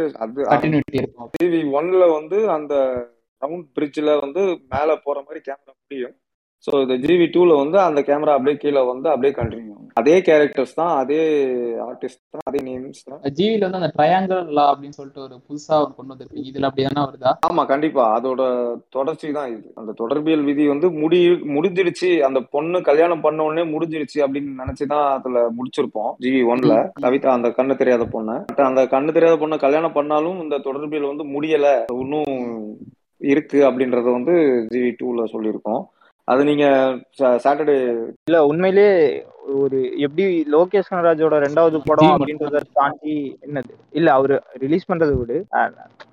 அது 0.54 0.70
டிவி 1.34 1.60
ஒன்ல 1.78 2.04
வந்து 2.18 2.38
அந்த 2.56 2.74
ரவுண்ட் 3.42 3.66
பிரிட்ஜ்ல 3.76 4.12
வந்து 4.24 4.42
மேல 4.74 4.96
போற 5.06 5.16
மாதிரி 5.26 5.42
கேமரா 5.48 5.74
முடியும். 5.76 6.14
ஸோ 6.64 6.72
இந்த 6.82 6.94
ஜிவி 7.00 7.24
டூல 7.32 7.54
வந்து 7.60 7.78
அந்த 7.86 8.00
கேமரா 8.08 8.34
அப்படியே 8.36 8.56
கீழே 8.60 8.82
வந்து 8.90 9.08
அப்படியே 9.10 9.32
கண்டினியூ 9.38 9.72
அதே 10.00 10.14
கேரக்டர்ஸ் 10.28 10.72
தான் 10.78 10.92
அதே 11.00 11.18
ஆர்டிஸ்ட் 11.86 12.22
தான் 12.34 12.46
அதே 12.50 12.60
நேம்ஸ் 12.68 13.02
தான். 13.08 13.18
ஜிவில 13.38 13.66
வந்து 13.66 13.80
அந்த 13.80 13.90
ட்ரையாங்கிள் 13.96 14.40
லா 14.58 14.64
அப்படின்னு 14.70 14.96
சொல்லிட்டு 14.98 15.22
ஒரு 15.26 15.34
புதுசா 15.48 15.74
ஒரு 15.82 15.92
கொண்டு 15.96 16.12
வந்திருப்பீங்க 16.12 16.48
இதுல 16.50 16.68
அப்படிதானே 16.68 17.02
வருதா? 17.06 17.32
ஆமா 17.48 17.64
கண்டிப்பா. 17.72 18.04
அதோட 18.16 18.42
தொடர்ச்சி 18.96 19.28
தான் 19.38 19.50
இது. 19.56 19.68
அந்த 19.80 19.94
தொடர்பியல் 20.00 20.46
விதி 20.48 20.66
வந்து 20.72 20.90
முடி 21.02 21.20
முடிஞ்சிடுச்சு. 21.56 22.10
அந்த 22.28 22.42
பொண்ணு 22.56 22.80
கல்யாணம் 22.90 23.24
பண்ண 23.26 23.46
உடனே 23.48 23.66
முடிஞ்சிடுச்சு 23.74 24.18
அப்படின்னு 24.26 24.58
நினைச்சுதான் 24.62 25.06
அதுல 25.18 25.44
முடிச்சிருப்போம் 25.58 26.10
ஜிவி 26.26 26.42
ஒன்ல. 26.54 26.74
கவிதா 27.06 27.36
அந்த 27.38 27.50
கண்ணு 27.60 27.80
தெரியாத 27.82 28.06
பொண்ணு. 28.16 28.36
பட் 28.50 28.68
அந்த 28.70 28.84
கண்ணு 28.94 29.16
தெரியாத 29.18 29.38
பொண்ணை 29.44 29.58
கல்யாணம் 29.66 29.96
பண்ணாலும் 30.00 30.42
இந்த 30.46 30.62
தொடர்பியல் 30.68 31.10
வந்து 31.12 31.26
முடியல. 31.36 31.68
இன்னும் 32.02 32.34
இருக்கு 33.18 33.58
அப்படின்றத 33.70 34.10
வந்து 34.12 34.32
ஜிவி 34.72 34.90
டூல 35.00 35.24
சொல்லியிருக்கோம். 35.32 35.82
அது 36.28 36.44
நீங்க 36.44 36.64
சாட்டர்டே 37.18 37.76
இல்ல 38.28 38.38
உண்மையிலே 38.50 38.84
ஒரு 39.54 39.78
எப்படி 40.04 40.22
லோகேஷ் 40.52 40.86
கனராஜோட 40.90 41.38
ரெண்டாவது 41.44 41.78
படம் 41.88 42.12
அப்படின்றத 42.12 42.60
தாண்டி 42.78 43.14
என்னது? 43.46 43.72
இல்ல 43.98 44.08
அவரு 44.18 44.34
ரிலீஸ் 44.62 44.86
பண்றதை 44.90 45.14
விட. 45.18 45.32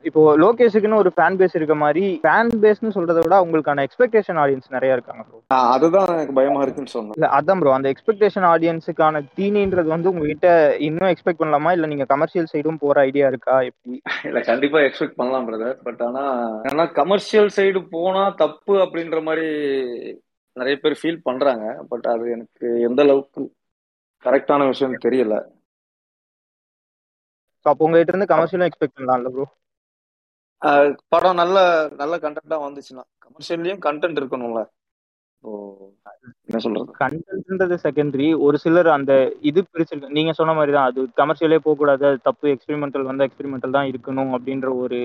இப்போ 0.08 0.22
லோகேஷுக்குன்னு 0.44 1.00
ஒரு 1.04 1.12
ஃபேன் 1.16 1.38
பேஸ் 1.40 1.56
இருக்க 1.60 1.76
மாதிரி 1.84 2.04
ஃபேன் 2.26 2.52
பேஸ்னு 2.64 2.94
சொல்றதை 2.96 3.22
விட 3.26 3.36
அவங்களுக்கான 3.42 3.86
எக்ஸ்பெக்டேஷன் 3.88 4.40
ஆடியன்ஸ் 4.44 4.74
நிறைய 4.76 4.96
இருக்காங்க 4.98 5.24
ப்ரோ 5.28 5.40
அதுதான் 5.74 6.12
எனக்கு 6.16 6.36
பயமா 6.40 6.64
இருக்குன்னு 6.66 6.94
சொன்னேன். 6.96 7.16
இல்ல 7.20 7.30
அதான் 7.38 7.62
ப்ரோ 7.62 7.76
அந்த 7.78 7.90
எக்ஸ்பெக்டேஷன் 7.94 8.48
ஆடியன்ஸுக்கான 8.52 9.22
தீனின்றது 9.38 9.90
வந்து 9.96 10.12
உங்ககிட்ட 10.12 10.50
இன்னும் 10.88 11.12
எக்ஸ்பெக்ட் 11.14 11.42
பண்ணலாமா? 11.44 11.72
இல்ல 11.78 11.90
நீங்க 11.94 12.08
கமர்ஷியல் 12.14 12.52
சைடும் 12.54 12.82
போற 12.84 12.98
ஐடியா 13.10 13.30
இருக்கா? 13.34 13.56
எப்படி? 13.70 13.96
இல்ல 14.30 14.42
கண்டிப்பா 14.50 14.82
எக்ஸ்பெக்ட் 14.88 15.20
பண்ணலாம் 15.22 15.48
பிரதர் 15.50 15.78
பட் 15.88 16.04
ஆனா 16.10 16.26
ஏன்னா 16.72 16.88
கமர்ஷியல் 17.00 17.50
சைடு 17.58 17.82
போனா 17.96 18.26
தப்பு 18.44 18.76
அப்படின்ற 18.86 19.22
மாதிரி 19.30 19.48
நிறைய 20.56 20.76
பேர் 20.78 21.00
ஃபீல் 21.00 21.26
பண்றாங்க 21.28 21.66
பட் 21.92 22.08
அது 22.14 22.26
எனக்கு 22.36 22.68
எந்த 22.88 23.02
அளவுக்கு 23.06 23.42
கரெக்டான 24.26 24.68
விஷயம் 24.68 25.04
தெரியல. 25.06 25.36
அப்போ 27.66 27.86
உங்ககிட்ட 27.86 28.14
இருந்து 28.14 28.32
கமர்ஷியலும் 28.32 28.68
எக்ஸ்பெக்ட் 28.68 28.98
பண்ணலாம்ல 28.98 29.32
ப்ரோ 29.34 29.46
படம் 31.14 31.40
நல்ல 31.42 31.58
நல்ல 32.02 32.14
கண்டென்ட்டா 32.24 32.58
வந்துச்சுன்னா 32.64 33.04
கமர்ஷியல்லையும் 33.26 33.84
கண்டென்ட் 33.86 34.20
இருக்கணும்ல. 34.22 34.62
ஓ 35.44 35.50
என்ன 36.48 36.60
சொல்றது? 36.66 36.92
கண்டென்ட்ன்றது 37.02 37.76
செகண்டரி 37.86 38.28
ஒரு 38.46 38.58
சிலர் 38.64 38.90
அந்த 38.96 39.14
இது 39.50 39.60
பிரிச்சிருக்கு 39.66 40.18
நீங்க 40.18 40.34
சொன்ன 40.40 40.54
மாதிரி 40.58 40.74
தான் 40.76 40.90
அது 40.90 41.04
கமர்ஷியலே 41.22 41.60
போகக்கூடாது 41.66 42.06
அது 42.10 42.20
தப்பு 42.30 42.52
எக்ஸ்பெரிமெண்டல் 42.54 43.10
வந்து 43.10 43.26
எக்ஸ்பெரிமெண்டல் 43.28 43.76
தான் 43.78 43.90
இருக்கணும் 43.92 44.34
அப்படின்ற 44.38 44.70
ஒரு 44.84 45.00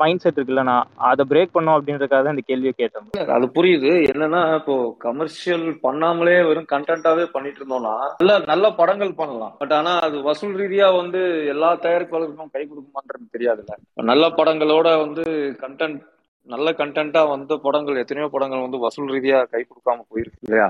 மைண்ட் 0.00 0.22
செட் 0.22 0.38
இருக்குல்ல 0.38 0.62
நான் 0.68 0.88
அதை 1.08 1.22
பிரேக் 1.30 1.52
பண்ணும் 1.56 1.74
அப்படின்றதுக்காக 1.74 2.22
தான் 2.24 2.34
இந்த 2.34 2.44
கேள்வியை 2.50 2.72
bro. 2.76 3.24
அது 3.36 3.46
புரியுது. 3.56 3.90
என்னன்னா 4.12 4.40
இப்போ 4.58 4.74
கமர்ஷியல் 5.04 5.66
பண்ணாமலே 5.84 6.36
வெறும் 6.48 6.70
கண்டென்ட்டாவே 6.72 7.24
பண்ணிட்டு 7.34 7.60
இருந்தோம்னா 7.60 7.94
நல்ல 8.20 8.38
நல்ல 8.52 8.66
படங்கள் 8.80 9.12
பண்ணலாம். 9.20 9.54
பட் 9.60 9.74
ஆனா 9.78 9.92
அது 10.06 10.16
வசூல் 10.28 10.56
ரீதியா 10.62 10.88
வந்து 11.00 11.20
எல்லா 11.54 11.70
தயாரிப்பாளருக்கும் 11.84 12.52
கை 12.56 12.64
கொடுக்குமான்றது 12.64 13.26
தெரியாதுல்ல. 13.36 13.76
நல்ல 14.12 14.24
படங்களோட 14.40 14.88
வந்து 15.04 15.24
கண்டென்ட் 15.64 16.00
நல்ல 16.48 16.70
கண்டென்ட்டா 16.80 17.20
வந்த 17.34 17.52
படங்கள் 17.66 18.00
எத்தனையோ 18.02 18.28
படங்கள் 18.32 18.66
வந்து 18.66 18.78
வசூல் 18.86 19.12
ரீதியா 19.16 19.38
கை 19.54 19.62
கொடுக்காம 19.62 20.04
போயிருக்கு 20.10 20.44
இல்லையா? 20.46 20.68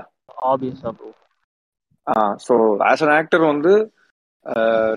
ஆப்வியஸா 0.51 0.91
bro 0.99 1.11
so 2.45 2.53
as 2.89 3.03
an 3.05 3.15
actor 3.17 3.43
வந்து 3.51 3.73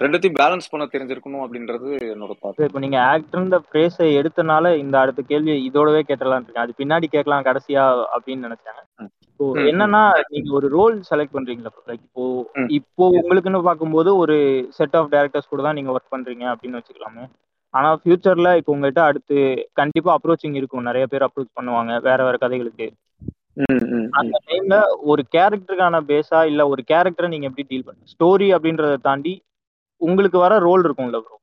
ரெண்டுத்தையும் 0.02 0.38
பேலன்ஸ் 0.38 0.70
பண்ண 0.70 0.84
தெரிஞ்சிருக்கணும் 0.86 1.44
அப்படின்றது 1.44 1.90
என்னோட 2.08 2.32
தாட் 2.38 2.64
இப்போ 2.64 2.80
நீங்க 2.84 2.98
ஆக்டர்ன்ற 3.12 3.58
பிரேஸை 3.68 4.08
எடுத்தனால 4.18 4.72
இந்த 4.78 4.96
அடுத்த 5.00 5.22
கேள்வி 5.30 5.54
இதோடவே 5.68 6.02
கேட்டலாம் 6.08 6.38
இருக்கேன் 6.38 6.64
அது 6.64 6.78
பின்னாடி 6.80 7.08
கேட்கலாம் 7.08 7.46
கடைசியா 7.46 7.84
அப்படின்னு 8.14 8.46
நினைச்சேன் 8.48 8.80
ம். 9.00 9.10
இப்போ. 9.28 9.46
என்னன்னா 9.70 10.02
நீங்க 10.30 10.50
ஒரு 10.54 10.68
ரோல் 10.74 10.96
செலக்ட் 11.08 11.34
பண்றீங்களா 11.34 11.72
லைக் 11.88 12.04
இப்போ. 12.06 12.24
இப்போ 12.78 13.04
உங்களுக்குன்னு 13.18 13.60
பார்க்கும்போது 13.66 14.12
ஒரு 14.22 14.36
செட் 14.78 14.96
ஆஃப் 14.96 15.12
டேரக்டர்ஸ் 15.12 15.50
கூட 15.50 15.62
தான் 15.62 15.78
நீங்க 15.78 15.92
ஒர்க் 15.94 16.14
பண்றீங்க 16.14 16.46
அப்படின்னு 16.52 16.80
வச்சுக்கலாமே 16.80 17.24
ஆனா 17.74 17.88
ஃபியூச்சர்ல 18.00 18.50
இப்போ 18.58 18.72
உங்ககிட்ட 18.74 19.02
அடுத்து 19.08 19.38
கண்டிப்பா 19.74 20.10
அப்ரோச்சிங் 20.14 20.58
இருக்கும் 20.58 20.88
நிறைய 20.88 21.06
பேர் 21.06 21.26
அப்ரோச் 21.26 21.56
பண்ணுவாங்க 21.56 21.92
வேற 22.06 22.18
வேற 22.24 22.36
கதைகளுக்கு. 22.38 22.88
அந்த 24.18 24.34
டைம்ல 24.46 24.76
ஒரு 25.10 25.22
கேரக்டருக்கான 25.34 26.00
பேஸா 26.10 26.40
இல்ல 26.50 26.62
ஒரு 26.68 26.82
கேரக்டரை 26.90 27.28
நீங்க 27.28 27.48
எப்படி 27.50 27.66
டீல் 27.70 27.86
பண்ண 27.86 28.10
ஸ்டோரி 28.12 28.48
அப்படின்றத 28.56 28.98
தாண்டி 29.00 29.34
உங்களுக்கு 30.00 30.38
வர 30.38 30.54
ரோல் 30.66 30.84
இருக்கும்ல 30.84 31.20
ப்ரோ. 31.20 31.34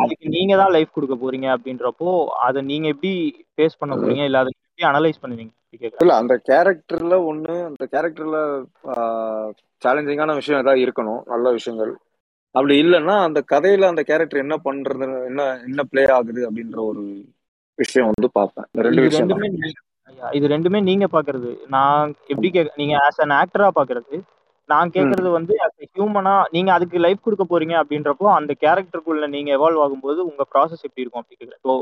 அதுக்கு 0.00 0.26
நீங்க 0.34 0.54
தான் 0.56 0.72
லைஃப் 0.74 0.94
கொடுக்க 0.94 1.14
போறீங்க 1.16 1.48
அப்படின்றப்போ 1.54 2.10
அதை 2.46 2.60
நீங்க 2.70 2.86
எப்படி 2.88 3.12
ஃபேஸ் 3.54 3.78
பண்ண 3.80 3.92
போறீங்க? 3.94 4.24
இல்ல 4.28 4.38
அதை 4.42 4.52
எப்படி 4.56 4.86
அனலைஸ் 4.90 5.22
பண்ணுவீங்க? 5.22 5.52
இல்ல 6.00 6.12
அந்த 6.20 6.34
கேரக்டர்ல 6.48 7.14
ஒண்ணு 7.30 7.54
அந்த 7.68 7.84
கேரக்டர்ல 7.94 8.38
சேலஞ்சிங்கான 9.82 10.34
விஷயம் 10.34 10.62
ஏதாவது 10.62 10.84
இருக்கணும் 10.86 11.22
நல்ல 11.32 11.46
விஷயங்கள். 11.50 11.92
அப்படி 12.54 12.74
இல்லைன்னா 12.82 13.16
அந்த 13.26 13.40
கதையில 13.52 13.88
அந்த 13.92 14.02
கேரக்டர் 14.02 14.44
என்ன 14.44 14.56
பண்றது 14.66 15.06
என்ன 15.30 15.42
என்ன 15.66 15.82
ப்ளே 15.90 16.04
ஆகுது 16.16 16.42
அப்படின்ற 16.48 16.78
ஒரு 16.90 17.02
விஷயம் 17.78 18.10
வந்து 18.10 18.28
பார்ப்பேன். 18.36 18.68
ரெண்டு 18.86 19.04
விஷயம் 19.06 19.32
இது 20.32 20.46
ரெண்டுமே 20.48 20.78
நீங்க 20.88 21.06
பாக்குறது. 21.06 21.50
நான் 21.74 22.00
எப்படி 22.28 22.48
கேக்க 22.50 22.80
நீங்க 22.82 22.94
ஆஸ் 23.04 23.20
அன் 23.24 23.36
ஆக்டரா 23.40 23.68
பாக்குறது. 23.78 24.16
நான் 24.68 24.92
கேக்குறது 24.92 25.30
வந்து 25.30 25.54
ஹியூமனா 25.88 26.34
நீங்க 26.52 26.70
அதுக்கு 26.72 27.02
லைஃப் 27.04 27.24
கொடுக்க 27.24 27.44
போறீங்க 27.44 27.74
அப்படின்றப்போ 27.80 28.26
அந்த 28.36 28.52
கேரக்டருக்குள்ள 28.62 29.26
நீங்க 29.34 29.50
எவால்வ் 29.58 29.82
ஆகும்போது 29.84 30.20
உங்க 30.30 30.42
ப்ராசஸ் 30.52 30.86
எப்படி 30.86 31.02
இருக்கும் 31.02 31.22
அப்படி 31.22 31.36
கேக்குறேன். 31.36 31.60
இப்போ 31.62 31.74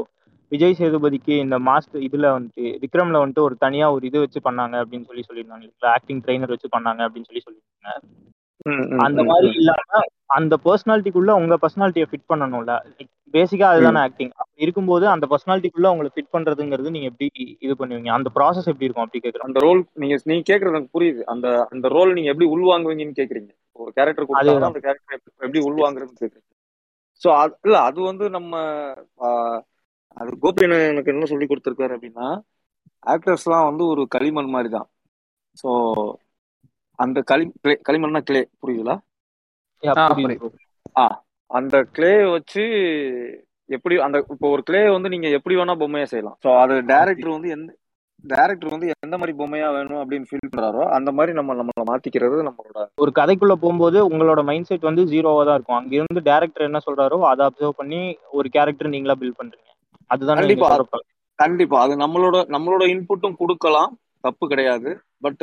விஜய் 0.53 0.79
சேதுபதிக்கு 0.79 1.35
இந்த 1.45 1.57
மாஸ்டர் 1.69 2.05
இதுல 2.09 2.31
வந்துட்டு 2.37 2.65
விக்ரம்ல 2.83 3.21
வந்துட்டு 3.23 3.47
ஒரு 3.49 3.55
தனியா 3.57 3.87
ஒரு 3.95 4.05
இது 4.11 4.25
வச்சு 4.25 4.41
பண்ணாங்க 4.49 4.75
அப்படின்னு 4.83 5.09
சொல்லி 5.11 5.25
சொல்லியிருந்தாங்க 5.29 5.93
ஆக்டிங் 5.95 6.23
ட்ரைனர் 6.25 6.55
வச்சு 6.55 6.69
பண்ணாங்க 6.77 7.01
அப்படின்னு 7.07 7.29
சொல்லி 7.31 7.45
சொல்லியிருந்தாங்க. 7.47 8.03
அந்த 9.07 9.21
மாதிரி. 9.31 9.49
இல்லாம 9.61 10.03
அந்த 10.33 10.55
பர்சனாலிட்டிக்குள்ள 10.65 11.33
உங்க 11.39 11.55
பர்சனாலிட்டியை 11.63 12.07
ஃபிட் 12.11 12.31
பண்ணணும்ல. 12.31 12.75
பேசிக்கா 13.35 13.67
அதுதானே 13.73 14.01
ஆக்டிங் 14.07 14.33
அப்படி 14.41 14.65
இருக்கும்போது 14.65 15.05
அந்த 15.09 15.25
பர்சனாலிட்டிக்குள்ள 15.31 15.91
உங்களை 15.93 16.11
ஃபிட் 16.15 16.33
பண்றதுங்கிறது 16.35 16.95
நீங்க 16.97 17.09
எப்படி 17.13 17.29
இது 17.65 17.75
பண்ணுவீங்க? 17.81 18.11
அந்த 18.11 18.31
ப்ராசஸ் 18.37 18.71
எப்படி 18.73 18.87
இருக்கும் 18.87 19.07
அப்படி 19.07 19.23
கேக்குறேன். 19.25 19.47
அந்த 19.49 19.61
ரோல் 19.61 19.81
நீங்க 19.95 20.17
நீங்க 20.25 20.45
கேக்குறது 20.51 20.75
எனக்கு 20.75 20.95
புரியுது. 20.97 21.23
அந்த 21.25 21.47
அந்த 21.71 21.89
ரோல் 21.89 22.17
நீங்க 22.19 22.31
எப்படி 22.31 22.49
உள்வாங்குவீங்கன்னு 22.57 23.19
கேக்குறீங்க. 23.21 23.51
ஒரு 23.79 23.91
கேரக்டர் 23.99 24.41
அதேதான். 24.41 24.71
அந்த 24.71 24.83
கேரக்டர் 24.87 25.17
எப்படி 25.41 25.63
உள்வாங்குறதுன்னு 25.69 26.23
கேக்குறீங்க. 26.23 26.49
ஸோ 27.23 27.29
அது 27.37 27.55
இல்ல 27.65 27.77
அது 27.89 28.01
வந்து 28.11 28.25
நம்ம 28.31 28.53
அது 30.17 30.31
கோபியன் 30.43 30.77
எனக்கு 30.89 31.13
என்ன 31.15 31.27
சொல்லி 31.27 31.47
கொடுத்துருக்காரு 31.47 31.95
அப்படின்னா 31.97 32.27
ஆக்டர்ஸ்லாம் 33.07 33.69
வந்து 33.69 33.85
ஒரு 33.85 34.03
களிமண் 34.09 34.51
மாதிரி 34.51 34.69
தான் 34.69 34.89
ஸோ 35.57 35.71
அந்த 36.99 37.19
களி 37.31 37.45
களிமண்னா 37.89 38.21
கிளே 38.29 38.43
புரியுதுங்களா? 38.61 38.97
அந்த 41.51 41.77
கிளே 41.97 42.15
வச்சு 42.35 42.65
எப்படி 43.69 43.95
அந்த 44.07 44.19
இப்போ 44.35 44.47
ஒரு 44.55 44.63
கிளே 44.69 44.83
வந்து 44.95 45.09
நீங்க 45.09 45.29
எப்படி 45.39 45.55
வேணா 45.59 45.75
பொம்மையா 45.83 46.07
செய்யலாம். 46.13 46.37
ஸோ 46.45 46.51
அது 46.63 46.75
டைரக்டர் 46.91 47.37
வந்து 47.37 47.51
எந்த 47.57 47.71
டைரக்டர் 48.25 48.73
வந்து 48.75 48.89
எந்த 49.05 49.15
மாதிரி 49.19 49.33
பொம்மையா 49.39 49.69
வேணும் 49.77 50.01
அப்படின்னு 50.03 50.29
ஃபீல் 50.29 50.43
பண்றாரோ 50.45 50.83
அந்த 50.97 51.11
மாதிரி 51.13 51.33
நம்ம 51.39 51.55
நம்மளை 51.55 51.85
மாத்திக்கிறது 51.91 52.37
நம்மளோட 52.49 52.83
ஒரு 53.05 53.13
கதைக்குள்ள 53.19 53.55
போகும்போது 53.63 53.99
உங்களோட 54.09 54.43
மைண்ட் 54.51 54.69
செட் 54.69 54.89
வந்து 54.91 55.05
ஜீரோவா 55.05 55.43
தான் 55.45 55.57
இருக்கும். 55.59 55.79
அங்க 55.81 55.93
இருந்து 55.99 56.23
டேரக்டர் 56.31 56.69
என்ன 56.69 56.81
சொல்றாரோ 56.87 57.19
அதை 57.31 57.43
அப்சர்வ் 57.47 57.79
பண்ணி 57.81 58.01
ஒரு 58.31 58.49
கேரக்டர் 58.49 58.95
நீங்களா 58.95 59.17
பில்ட் 59.23 59.41
பண்றீங்க. 59.41 59.69
அதுதான் 60.11 60.41
கண்டிப்பா. 60.41 60.69
கண்டிப்பா. 61.39 61.77
அது 61.85 61.95
நம்மளோட 61.97 62.39
நம்மளோட 62.49 62.85
இன்புட்டும் 62.95 63.39
கொடுக்கலாம். 63.41 63.93
தப்பு 64.25 64.45
கிடையாது. 64.49 64.91
பட் 65.21 65.43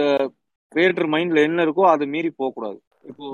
கிரியேட்டர் 0.71 1.09
மைண்ட்ல 1.13 1.43
என்ன 1.47 1.63
இருக்கோ 1.65 1.85
அது 1.93 2.03
மீறி 2.07 2.29
போக 2.31 2.51
கூடாது 2.51 2.79
இப்போ 3.05 3.25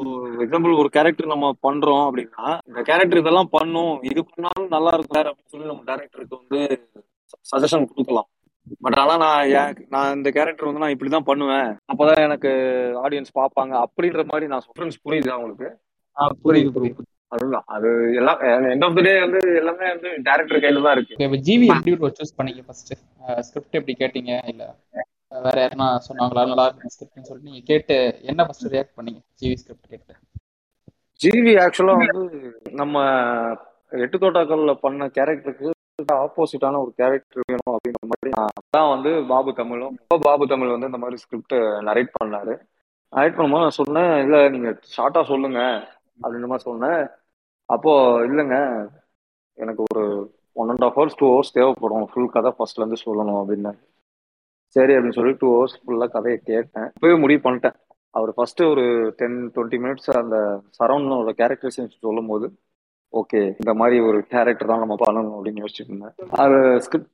எக்ஸாம்பிள் 0.44 0.80
ஒரு 0.82 0.90
கேரக்டர் 0.90 1.34
நம்ம 1.34 1.48
பண்றோம் 1.68 2.04
அப்படின்னா 2.08 2.46
இந்த 2.70 2.82
கேரக்டர் 2.82 3.22
இதெல்லாம் 3.22 3.52
பண்ணும் 3.58 3.96
இது 4.10 4.22
பண்ணாலும் 4.30 4.70
நல்லா 4.76 4.92
இருக்கும் 4.96 5.20
அப்படின்னு 5.22 5.54
சொல்லி 5.54 5.72
நம்ம 5.72 5.86
டேரக்டருக்கு 5.90 6.40
வந்து 6.42 6.60
சஜஷன் 7.52 7.90
கொடுக்கலாம். 7.92 8.28
பட் 8.84 8.98
ஆனா 9.02 9.16
நான் 9.24 9.82
நான் 9.96 10.16
இந்த 10.18 10.30
கேரக்டர் 10.30 10.68
வந்து 10.68 10.84
நான் 10.84 10.94
இப்படிதான் 10.96 11.28
பண்ணுவேன். 11.32 11.70
அப்பதான் 11.92 12.24
எனக்கு 12.28 12.52
ஆடியன்ஸ் 13.04 13.38
பார்ப்பாங்க. 13.40 13.74
அப்படின்ற 13.88 14.24
மாதிரி 14.32 14.48
நான் 14.54 14.66
சொல்றேன். 14.68 14.96
புரியுது 15.08 15.36
அவங்களுக்கு 15.36 15.68
புரியுது 16.46 16.72
புரியுது. 16.78 17.04
அதுதான். 17.36 17.66
அது 17.76 17.90
எல்லாம் 18.20 18.40
எண்ட் 18.74 18.86
ஆஃப் 18.88 18.98
த 18.98 19.02
டே 19.02 19.14
வந்து 19.26 19.40
எல்லாமே 19.62 19.88
வந்து 19.94 20.10
டேரக்டர் 20.28 20.64
கையில 20.64 20.84
தான் 20.86 20.96
இருக்கு. 20.98 21.16
இப்போ 21.26 21.40
ஜிவி 21.48 21.68
எப்படி 21.74 22.12
சூஸ் 22.20 22.38
பண்ணீங்க 22.40 22.64
ஃபர்ஸ்ட் 22.68 22.94
ஸ்கிரிப்ட் 23.48 23.80
எப்படி 23.80 23.96
கேட்டீங்க? 24.04 24.34
இல்ல? 24.54 24.64
வேற 25.32 25.56
யாருன்னா 25.62 25.88
சொன்னாங்களா? 26.08 26.42
நல்லா 26.52 26.66
இருக்கு 26.68 26.92
ஸ்கிரிப்ட்னு 26.94 27.28
சொல்லிட்டு 27.30 27.50
நீங்க 27.50 27.64
கேட்டு 27.72 27.96
என்ன 28.32 28.42
ஃபர்ஸ்ட் 28.46 28.72
ரியாக்ட் 28.74 28.98
பண்ணீங்க? 28.98 29.22
ஜிவி 29.42 29.56
ஸ்கிரிப்ட் 29.62 29.92
கேட்டு. 29.94 30.14
ஜிவி 31.20 31.54
ஆக்சுவலா 31.64 31.96
வந்து 32.02 32.24
நம்ம 32.82 32.96
எட்டு 34.04 34.18
தோட்டாக்கல்ல 34.24 34.74
பண்ண 34.86 35.08
கேரக்டருக்கு 35.18 35.72
ஆப்போசிட்டான 36.24 36.80
ஒரு 36.84 36.92
கேரக்டர் 37.00 37.46
வேணும் 37.52 37.76
அப்படின்ற 37.76 38.08
மாதிரி 38.12 38.32
தான் 38.76 38.90
வந்து 38.94 39.12
பாபு 39.32 39.52
தமிழும் 39.60 39.94
பாபு 40.26 40.46
தமிழ் 40.54 40.74
வந்து 40.74 40.90
இந்த 40.92 41.00
மாதிரி 41.04 41.18
ஸ்கிரிப்ட் 41.22 41.56
நரேட் 41.88 42.12
பண்ணாரு. 42.18 42.54
நரேட் 43.14 43.36
பண்ணும்போது 43.38 43.66
நான் 43.66 43.80
சொன்னேன் 43.82 44.14
இல்ல 44.26 44.38
நீங்க 44.56 44.70
ஷார்ட்டா 44.96 45.22
சொல்லுங்க 45.32 45.60
அப்படின்ற 46.22 46.48
மாதிரி 46.52 46.68
சொன்னேன். 46.70 47.02
அப்போ 47.70 47.92
இல்லைங்க 48.30 48.58
எனக்கு 49.58 49.82
ஒரு 49.88 50.04
one 50.62 50.72
and 50.74 50.86
half 50.88 50.98
hours 50.98 51.20
two 51.20 51.28
hours 51.34 51.56
தேவைப்படும். 51.58 52.06
ஃபுல் 52.12 52.34
கதை 52.36 52.52
ஃபர்ஸ்ட்ல 52.58 52.84
இருந்து 52.84 53.04
சொல்லணும் 53.06 53.40
அப்படின்னு 53.42 53.74
சரி 54.76 54.94
அப்படின்னு 54.96 55.18
சொல்லி 55.20 55.34
டூ 55.42 55.48
ஹவர்ஸ் 55.56 55.76
ஃபுல்லா 55.82 56.08
கதையை 56.16 56.40
கேட்டேன். 56.52 56.88
இப்பவே 56.96 57.16
முடிவு 57.24 57.42
பண்ணிட்டேன். 57.46 57.78
அவர் 58.18 58.32
ஃபர்ஸ்ட் 58.36 58.62
ஒரு 58.62 58.84
டென் 59.20 59.40
டுவெண்ட்டி 59.56 59.78
மினிட்ஸ் 59.84 60.10
அந்த 60.22 60.38
சரௌண்டோட 60.78 61.32
கேரக்டரைசேஷன் 61.42 62.06
சொல்லும் 62.08 62.32
போது 62.32 62.48
ஓகே 63.14 63.42
இந்த 63.62 63.74
மாதிரி 63.80 63.98
ஒரு 64.10 64.20
கேரக்டர் 64.34 64.72
தான் 64.72 64.82
நம்ம 64.84 64.96
பண்ணணும் 65.04 65.36
அப்படின்னு 65.38 65.62
யோசிச்சுட்டு 65.64 65.92
இருந்தேன். 65.92 66.16
அது 66.44 66.60
ஸ்கிரிப்ட் 66.86 67.12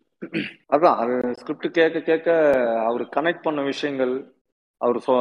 அதான் 0.76 0.98
அது 1.02 1.16
ஸ்கிரிப்ட் 1.40 1.68
கேட்க 1.78 2.00
கேட்க 2.10 2.30
அவர் 2.88 3.04
கனெக்ட் 3.18 3.46
பண்ண 3.48 3.62
விஷயங்கள் 3.62 4.14
அவர் 4.82 4.98
சொ 5.00 5.14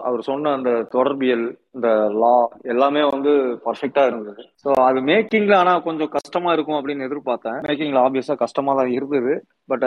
அவர் 0.00 0.20
சொன்ன 0.20 0.52
அந்த 0.52 0.70
தொடர்பியல் 0.94 1.44
இந்த 1.74 1.88
லா 2.22 2.34
எல்லாமே 2.64 3.02
வந்து 3.04 3.32
பர்ஃபெக்டா 3.64 4.02
இருந்தது. 4.06 4.42
ஸோ 4.64 4.70
அது 4.80 4.98
மேக்கிங்ல 5.00 5.56
ஆனா 5.56 5.80
கொஞ்சம் 5.80 6.08
கஷ்டமா 6.08 6.52
இருக்கும் 6.52 6.78
அப்படின்னு 6.78 7.06
எதிர்பார்த்தேன். 7.08 7.58
மேக்கிங்ல 7.60 8.00
ஆப்வியஸா 8.04 8.36
கஷ்டமா 8.36 8.74
தான் 8.74 8.90
இருந்தது. 8.90 9.34
பட் 9.68 9.86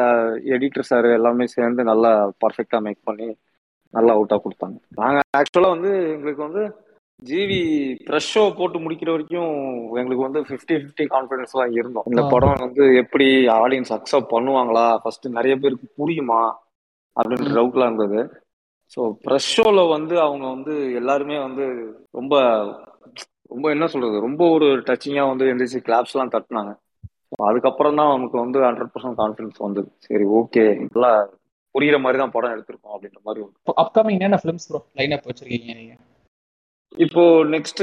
எடிட்டர் 0.56 0.90
சார் 0.92 1.08
எல்லாமே 1.12 1.48
சேர்ந்து 1.48 1.84
நல்லா 1.84 2.12
பர்ஃபெக்டா 2.46 2.80
மேக் 2.80 3.02
பண்ணி 3.04 3.30
நல்லா 3.94 4.12
அவுட்டா 4.14 4.38
கொடுத்தாங்க. 4.38 4.78
நாங்க 5.00 5.20
ஆக்சுவலா 5.38 5.70
வந்து 5.70 5.92
எங்களுக்கு 6.16 6.48
வந்து 6.48 6.64
ஜிவி 7.20 7.58
ப்ரெஷ் 8.08 8.30
ஷோ 8.34 8.44
போட்டு 8.58 8.78
முடிக்கிற 8.80 9.10
வரைக்கும் 9.12 9.52
எங்களுக்கு 9.98 10.28
வந்து 10.28 10.40
50 10.50 10.76
50 10.78 11.06
கான்ஃபிடன்ஸ் 11.08 11.52
தான் 11.52 11.72
இருந்தோம். 11.72 12.08
இந்த. 12.08 12.22
படம் 12.34 12.64
வந்து 12.66 12.84
எப்படி 12.96 13.28
ஆடியன்ஸ் 13.58 13.94
அக்செப்ட் 13.98 14.34
பண்ணுவாங்களா? 14.34 14.86
ஃபர்ஸ்ட் 15.04 15.28
நிறைய 15.30 15.56
பேருக்கு 15.56 15.88
புரியுமா? 16.00 16.42
அப்படின்ற. 17.16 17.50
டவுட்லாம் 17.58 17.90
இருந்தது. 17.90 18.22
ஸோ 18.94 19.02
ப்ரெஷ் 19.26 19.52
ஷோல 19.56 19.82
வந்து 19.96 20.16
அவங்க 20.26 20.46
வந்து 20.56 20.74
எல்லாருமே 21.00 21.38
வந்து 21.48 21.66
ரொம்ப 22.20 22.34
ரொம்ப 23.54 23.66
என்ன 23.76 23.86
சொல்றது 23.94 24.18
ரொம்ப 24.26 24.42
ஒரு 24.56 24.68
டச்சிங்கா 24.88 25.24
வந்து 25.32 25.50
எந்திரிச்சு 25.52 25.80
கிளாப்ஸ்லாம் 25.88 26.34
தட்டினாங்க. 26.36 26.72
அதுக்கப்புறம் 27.50 27.98
தான் 28.00 28.12
நமக்கு 28.16 28.38
வந்து 28.44 28.60
ஹண்ட்ரட் 28.68 28.94
பர்சன்ட் 28.94 29.20
கான்ஃபிடன்ஸ் 29.22 29.60
வந்தது. 29.66 29.90
சரி 30.08 30.26
ஓகே 30.40 30.64
நல்லா 30.86 31.12
புரியுற 31.76 31.98
மாதிரி 32.04 32.20
தான் 32.22 32.34
படம் 32.36 32.54
எடுத்திருக்கோம் 32.56 32.94
அப்படின்ற 32.96 33.20
மாதிரி 33.28 33.42
இப்போ 33.44 33.74
அப்கமிங் 33.84 34.18
என்னென்ன 34.18 34.40
ஃபிலிம்ஸ் 34.42 34.68
ப்ரோ 34.70 34.80
லைன் 35.00 35.16
அப் 35.18 35.28
வச்சிருக்கீங்க 35.30 35.76
நீங்க? 35.80 35.94
இப்போ 36.98 37.22
நெக்ஸ்ட் 37.54 37.82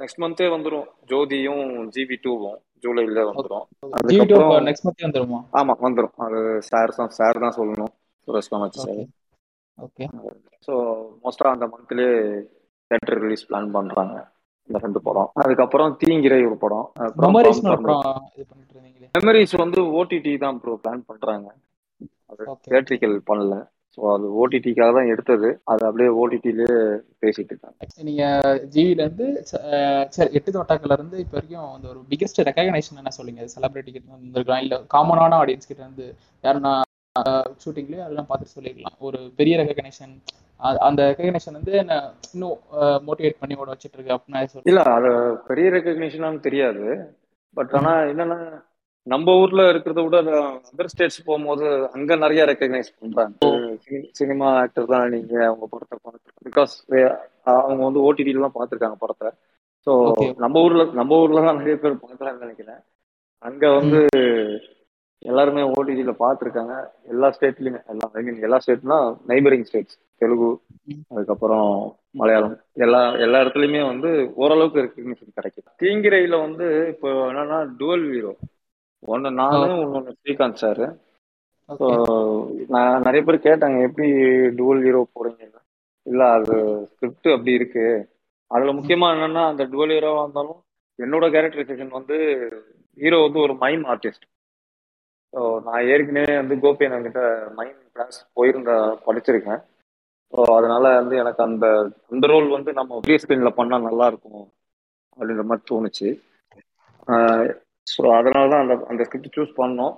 நெக்ஸ்ட் 0.00 0.20
மந்தே 0.22 0.46
வந்துரும். 0.54 0.88
ஜோதியும் 1.10 1.64
ஜிபி 1.96 2.16
டூவும் 2.24 2.58
ஜூலைல 2.84 3.24
வந்துரும். 3.28 3.66
அதுக்கப்புறம் 3.98 4.66
நெக்ஸ்ட் 4.68 4.86
மந்த் 4.86 5.06
வந்துருமா? 5.06 5.40
ஆமா 5.60 5.74
வந்துரும். 5.86 6.14
அது 6.26 6.38
சார் 6.70 6.96
தான் 6.98 7.14
சார் 7.18 7.42
தான் 7.44 7.56
சொல்லணும். 7.58 7.92
Suresh 8.28 8.50
Kamatchi 8.52 8.80
sir 8.86 9.02
okay 9.86 10.06
so 10.68 10.72
மோஸ்டா 11.24 11.52
அந்த 11.54 11.66
மந்த்லயே 11.72 12.12
தேட்டர் 12.90 13.20
ரிலீஸ் 13.24 13.46
பிளான் 13.48 13.74
பண்றாங்க. 13.76 14.16
இந்த 14.68 14.78
ரெண்டு 14.84 15.00
படம். 15.06 15.28
அதுக்கப்புறம் 15.42 15.92
தீங்கிரை 16.00 16.38
ஒரு 16.48 16.56
படம். 16.64 16.86
மெமரிஸ் 19.14 19.54
வந்து 19.62 19.80
ஓடிடி 19.98 20.32
தான் 20.44 20.58
ப்ரோ 20.62 20.74
பிளான் 20.82 21.04
பண்றாங்க. 21.10 21.48
அது 22.32 22.42
ஓகே 22.52 22.66
தியேட்ரிக்கல் 22.66 23.16
பண்ணல. 23.30 23.54
ஸோ 23.94 24.00
அது 24.14 24.26
ஓடிடிக்காக 24.40 24.90
தான் 24.96 25.10
எடுத்தது. 25.12 25.48
அது 25.72 25.82
அப்படியே 25.88 26.10
ஓடிடிலே 26.20 26.68
பேசிட்டு 27.22 27.52
இருக்காங்க. 27.52 27.78
நீங்க 28.08 28.24
ஜிவில 28.74 29.04
இருந்து 29.06 29.26
சரி 30.16 30.30
எட்டு 30.38 30.54
தோட்டாக்கள்ல 30.56 30.98
இருந்து 30.98 31.18
இப்போ 31.24 31.36
வரைக்கும் 31.38 31.66
அந்த 31.76 31.88
ஒரு 31.92 32.00
பிகெஸ்ட் 32.12 32.44
ரெக்கக்னைசேஷன் 32.48 33.02
என்ன 33.02 33.14
சொல்லுங்க 33.18 33.48
செலிபிரிட்டி 33.56 33.92
கிட்ட 33.96 34.16
இருந்திருக்கலாம் 34.16 34.64
இல்ல 34.66 34.78
காமனான 34.94 35.38
ஆடியன்ஸ் 35.42 35.70
கிட்ட 35.70 35.82
இருந்து 35.86 36.06
யாருன்னா 36.44 36.74
ஷூட்டிங்லேயே 37.62 38.04
அதெல்லாம் 38.04 38.30
பார்த்து 38.30 38.54
சொல்லிக்கலாம் 38.56 38.98
ஒரு 39.08 39.18
பெரிய 39.40 39.56
ரெகக்னேஷன் 39.62 40.14
அந்த 40.86 41.02
ரெகக்னேஷன் 41.10 41.58
வந்து 41.58 41.74
என்ன 41.82 41.94
இன்னும் 42.34 42.56
மோட்டிவேட் 43.06 43.40
பண்ணி 43.42 43.54
ஓட 43.60 43.68
வச்சுட்டு 43.72 43.96
இருக்கு 43.98 44.16
அப்படின்னு 44.16 44.66
இல்ல 44.72 44.82
அது 44.96 45.10
பெரிய 45.50 45.68
ரெக்கக்னிஷனான்னு 45.76 46.46
தெரியாது. 46.48 46.84
பட் 47.56 47.72
ஆனா 47.78 47.92
என்னன்னா 48.10 48.38
நம்ம 49.06 49.34
ஊர்ல 49.42 49.62
இருக்கிறத 49.72 50.00
விட 50.06 50.18
அதர் 50.70 50.90
ஸ்டேட்ஸ் 50.92 51.24
போகும்போது 51.28 51.64
அங்க 51.96 52.16
நிறைய 52.24 52.42
ரெக்கக்னைஸ் 52.50 52.90
பண்றாங்க. 53.00 53.36
சினிமா 54.18 54.48
ஆக்டர் 54.62 54.90
தான் 54.92 55.06
நீங்க 55.14 55.34
அவங்க 55.48 55.66
படத்தை 55.72 55.96
பார்த்து 56.02 56.46
பிகாஸ் 56.48 56.74
அவங்க 57.54 57.80
வந்து 57.88 58.04
ஓடிடில 58.08 58.44
தான் 58.46 58.56
பார்த்துருக்காங்க 58.58 58.98
படத்தை. 59.04 59.30
ஸோ. 59.86 59.92
நம்ம 60.44 60.62
ஊர்ல 60.66 60.84
நம்ம 61.00 61.18
ஊர்ல 61.22 61.44
தான் 61.48 61.58
நிறைய 61.60 61.76
பேர் 61.84 62.02
பார்க்கலாம்னு 62.04 62.44
நினைக்கிறேன். 62.46 62.80
அங்க 63.48 63.64
வந்து 63.78 64.00
எல்லாருமே 65.22 65.62
ஓடிடில 65.74 66.12
பார்த்துருக்காங்க 66.22 66.74
எல்லா 67.12 67.28
ஸ்டேட்லயுமே 67.36 67.80
எல்லா 67.92 68.06
ஐ 68.18 68.22
மீன் 68.26 68.44
எல்லா 68.46 68.58
ஸ்டேட்னா 68.64 68.98
நைபரிங் 69.28 69.66
ஸ்டேட்ஸ் 69.68 69.96
தெலுங்கு. 70.20 70.50
அதுக்கப்புறம் 71.12 71.68
மலையாளம். 72.20 72.54
எல்லா 72.84 73.00
எல்லா 73.24 73.40
இடத்துலயுமே 73.42 73.82
வந்து 73.86 74.10
ஓரளவுக்கு 74.34 74.84
ரெக்கக்னிஷன் 74.84 75.36
கிடைக்குது. 75.38 75.68
தீங்கிரையில 75.82 76.38
வந்து 76.46 76.66
இப்போ 76.88 77.10
என்னன்னா 77.30 77.58
டுவல் 77.80 78.06
ஹீரோ 78.12 78.32
ஒன்னு 79.02 79.30
நானு 79.40 79.68
இன்னொன்னு 79.84 80.16
ஸ்ரீகாந்த் 80.18 80.62
சார். 80.64 80.82
நான் 82.74 83.04
நிறைய 83.06 83.20
பேர் 83.24 83.46
கேட்டாங்க 83.48 83.78
எப்படி 83.88 84.08
டுவல் 84.58 84.82
ஹீரோ 84.86 85.02
போறீங்கன்னு 85.16 85.60
இல்ல 86.06 86.22
அது 86.38 86.54
ஸ்கிரிப்ட் 86.92 87.28
அப்படி 87.34 87.52
இருக்கு. 87.52 87.84
அதுல 88.50 88.72
முக்கியமா 88.72 89.08
என்னன்னா 89.14 89.42
அந்த 89.50 89.64
டுவல் 89.72 89.94
ஹீரோவா 89.96 90.22
இருந்தாலும் 90.24 90.60
என்னோட 90.98 91.24
கேரக்டரைசேஷன் 91.34 91.96
வந்து 91.98 92.16
ஹீரோ 92.98 93.18
வந்து 93.26 93.38
ஒரு 93.38 93.54
மைம் 93.54 93.84
ஆர்டிஸ்ட் 93.84 94.26
ஸோ 95.34 95.40
நான் 95.66 95.88
ஏற்கனவே 95.94 96.32
வந்து 96.36 96.54
கோபி 96.62 96.86
கிட்ட 97.06 97.20
மைண்ட் 97.58 97.82
கிளாஸ் 97.94 98.18
போயிருந்த 98.36 98.72
படிச்சிருக்கேன். 99.06 99.60
ஸோ 100.32 100.40
அதனால 100.56 100.84
வந்து 101.00 101.14
எனக்கு 101.16 101.42
அந்த 101.48 101.66
அந்த 102.12 102.26
ரோல் 102.32 102.48
வந்து 102.56 102.70
நம்ம 102.72 102.98
பெரிய 103.04 103.18
ஸ்க்ரீனில் 103.22 103.58
பண்ணால் 103.58 103.86
நல்லா 103.88 104.06
இருக்கும் 104.12 104.44
அப்படின்ற 105.12 105.44
மாதிரி 105.50 105.64
தோணுச்சு. 105.70 106.08
ஸோ 107.86 108.02
அதனால 108.18 108.44
தான் 108.52 108.62
அந்த 108.64 108.74
அந்த 108.90 109.02
ஸ்கிரிப்ட் 109.06 109.36
சூஸ் 109.38 109.58
பண்ணோம். 109.62 109.94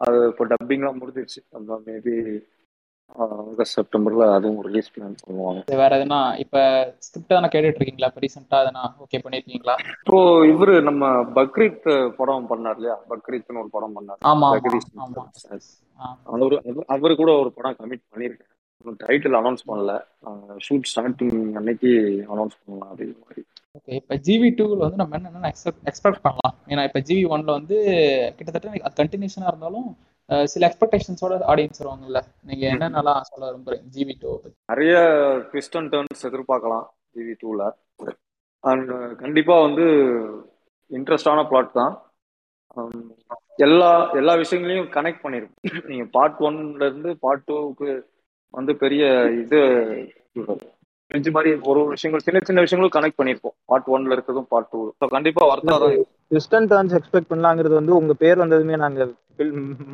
அது 0.00 0.18
இப்போ 0.30 0.44
டப்பிங்லாம் 0.52 1.00
முடிஞ்சிருச்சு. 1.00 1.40
அந்த 1.58 1.72
மேபி 1.86 2.14
ஆகஸ்ட் 3.06 3.80
செப்டம்பர்ல 3.80 4.32
அதுவும் 4.32 4.62
ரிலீஸ் 4.62 4.90
பிளான் 4.98 5.14
பண்ணுவாங்க. 5.26 5.76
வேற 5.76 5.96
எதுனா 5.96 6.38
இப்ப 6.38 6.94
ஸ்கிரிப்ட் 6.98 7.32
தானே 7.32 7.46
கேட்டுட்டு 7.46 7.80
இருக்கீங்களா 7.80 8.12
இப்போ 8.14 8.20
ரீசெண்டா 8.20 8.66
எதனா 8.66 8.94
ஓகே 9.00 9.20
பண்ணிருக்கீங்களா? 9.24 9.74
இப்போ 10.04 10.44
இவரு 10.44 10.82
நம்ம 10.82 11.06
பக்ரீத் 11.22 12.08
படம் 12.08 12.50
பண்ணார் 12.50 12.74
இல்லையா? 12.74 13.00
பக்ரீத்னு 13.10 13.58
ஒரு 13.58 13.68
படம் 13.70 14.00
பண்ணார். 14.00 14.24
ஆமா 14.24 14.58
அவரு 16.26 16.60
அவரு- 16.66 17.14
கூட 17.16 17.32
ஒரு 17.32 17.52
படம் 17.52 17.76
கமிட் 17.78 18.02
பண்ணியிருக்கேன் 18.16 18.52
டைட்டில் 18.86 19.36
அனௌன்ஸ் 19.36 19.68
பண்ணல. 19.68 20.00
ஷூட் 20.68 20.82
ஸ்டார்டிங் 20.94 21.52
அன்னைக்கு 21.52 21.88
அனௌன்ஸ் 22.28 22.56
பண்ணலாம் 22.66 22.96
அப்படிங்கிற 22.96 23.22
மாதிரி. 23.22 23.44
ஓகே 23.78 23.94
இப்போ 23.94 24.14
ஜிவி 24.14 24.50
டூவில் 24.56 24.76
வந்து 24.76 24.96
நம்ம 24.96 25.16
என்னென்ன 25.16 25.48
எக்ஸ்பெக்ட் 25.48 25.86
எக்ஸ்பெக்ட் 25.86 26.22
பண்ணலாம்? 26.22 26.54
ஏன்னா 26.66 26.82
இப்போ 26.84 27.00
ஜிவி 27.00 27.40
ஒன்ல 27.40 27.44
வந்து 27.44 27.76
கிட்டத்தட்ட 28.36 29.02
கண்டினியூஷனாக 29.04 29.46
இருந்தாலும் 29.46 29.96
சில 30.52 30.62
எக்ஸ்பெக்டேஷன்ஸோட 30.68 31.34
ஆடியன்ஸ் 31.52 31.80
வருவாங்கல்ல. 31.80 32.20
நீங்க 32.48 32.64
என்னென்னலாம் 32.74 33.28
சொல்ல 33.30 33.44
விரும்புறீங்க? 33.48 33.86
ஜிவி 33.96 34.14
டூ 34.22 34.30
நிறைய 34.72 34.94
ட்விஸ்ட் 35.50 35.76
அண்ட் 35.80 35.92
டர்ன்ஸ் 35.94 36.24
எதிர்பார்க்கலாம் 36.30 36.86
டிவி 37.16 37.34
டூல 37.42 37.62
அண்ட் 38.64 38.90
கண்டிப்பா 39.22 39.56
வந்து 39.66 39.86
இன்ட்ரெஸ்டான 40.90 41.44
பிளாட் 41.50 41.76
தான். 41.80 41.94
எல்லா 43.66 43.90
எல்லா 44.20 44.32
விஷயங்களையும் 44.42 44.88
கனெக்ட் 44.96 45.24
பண்ணிருக்கும். 45.24 45.84
நீங்க 45.90 46.04
பார்ட் 46.16 46.40
ஒன்ல 46.46 46.82
இருந்து 46.90 47.10
பார்ட் 47.24 47.44
டூக்கு 47.50 47.90
வந்து 48.54 48.72
பெரிய 48.82 49.04
இது 49.42 49.60
பிரிட்ஜ் 51.10 51.34
மாதிரி 51.34 51.50
ஒரு 51.62 51.78
ஒரு 51.80 51.90
விஷயங்கள் 51.90 52.24
சின்ன 52.26 52.40
சின்ன 52.48 52.62
விஷயங்களும் 52.64 52.94
கனெக்ட் 52.94 53.18
பண்ணிருப்போம் 53.18 53.54
பார்ட் 53.70 53.90
ஒன்ல 53.94 54.16
இருக்கிறதும் 54.16 54.48
பார்ட் 54.52 54.70
டூ 54.72 54.80
ஸோ 55.00 55.06
கண்டிப்பா 55.14 55.42
ஒர்த்தா 55.50 55.76
தான் 55.76 56.64
டர்ன்ஸ் 56.70 56.96
எக்ஸ்பெக்ட் 56.98 57.30
பண்ணலாங்கிறது 57.30 57.74
வந்து 57.78 57.92
உங்க 57.98 58.12
பேர் 58.22 58.42
வந்ததுமே 58.42 58.78
நாங்க 58.84 59.06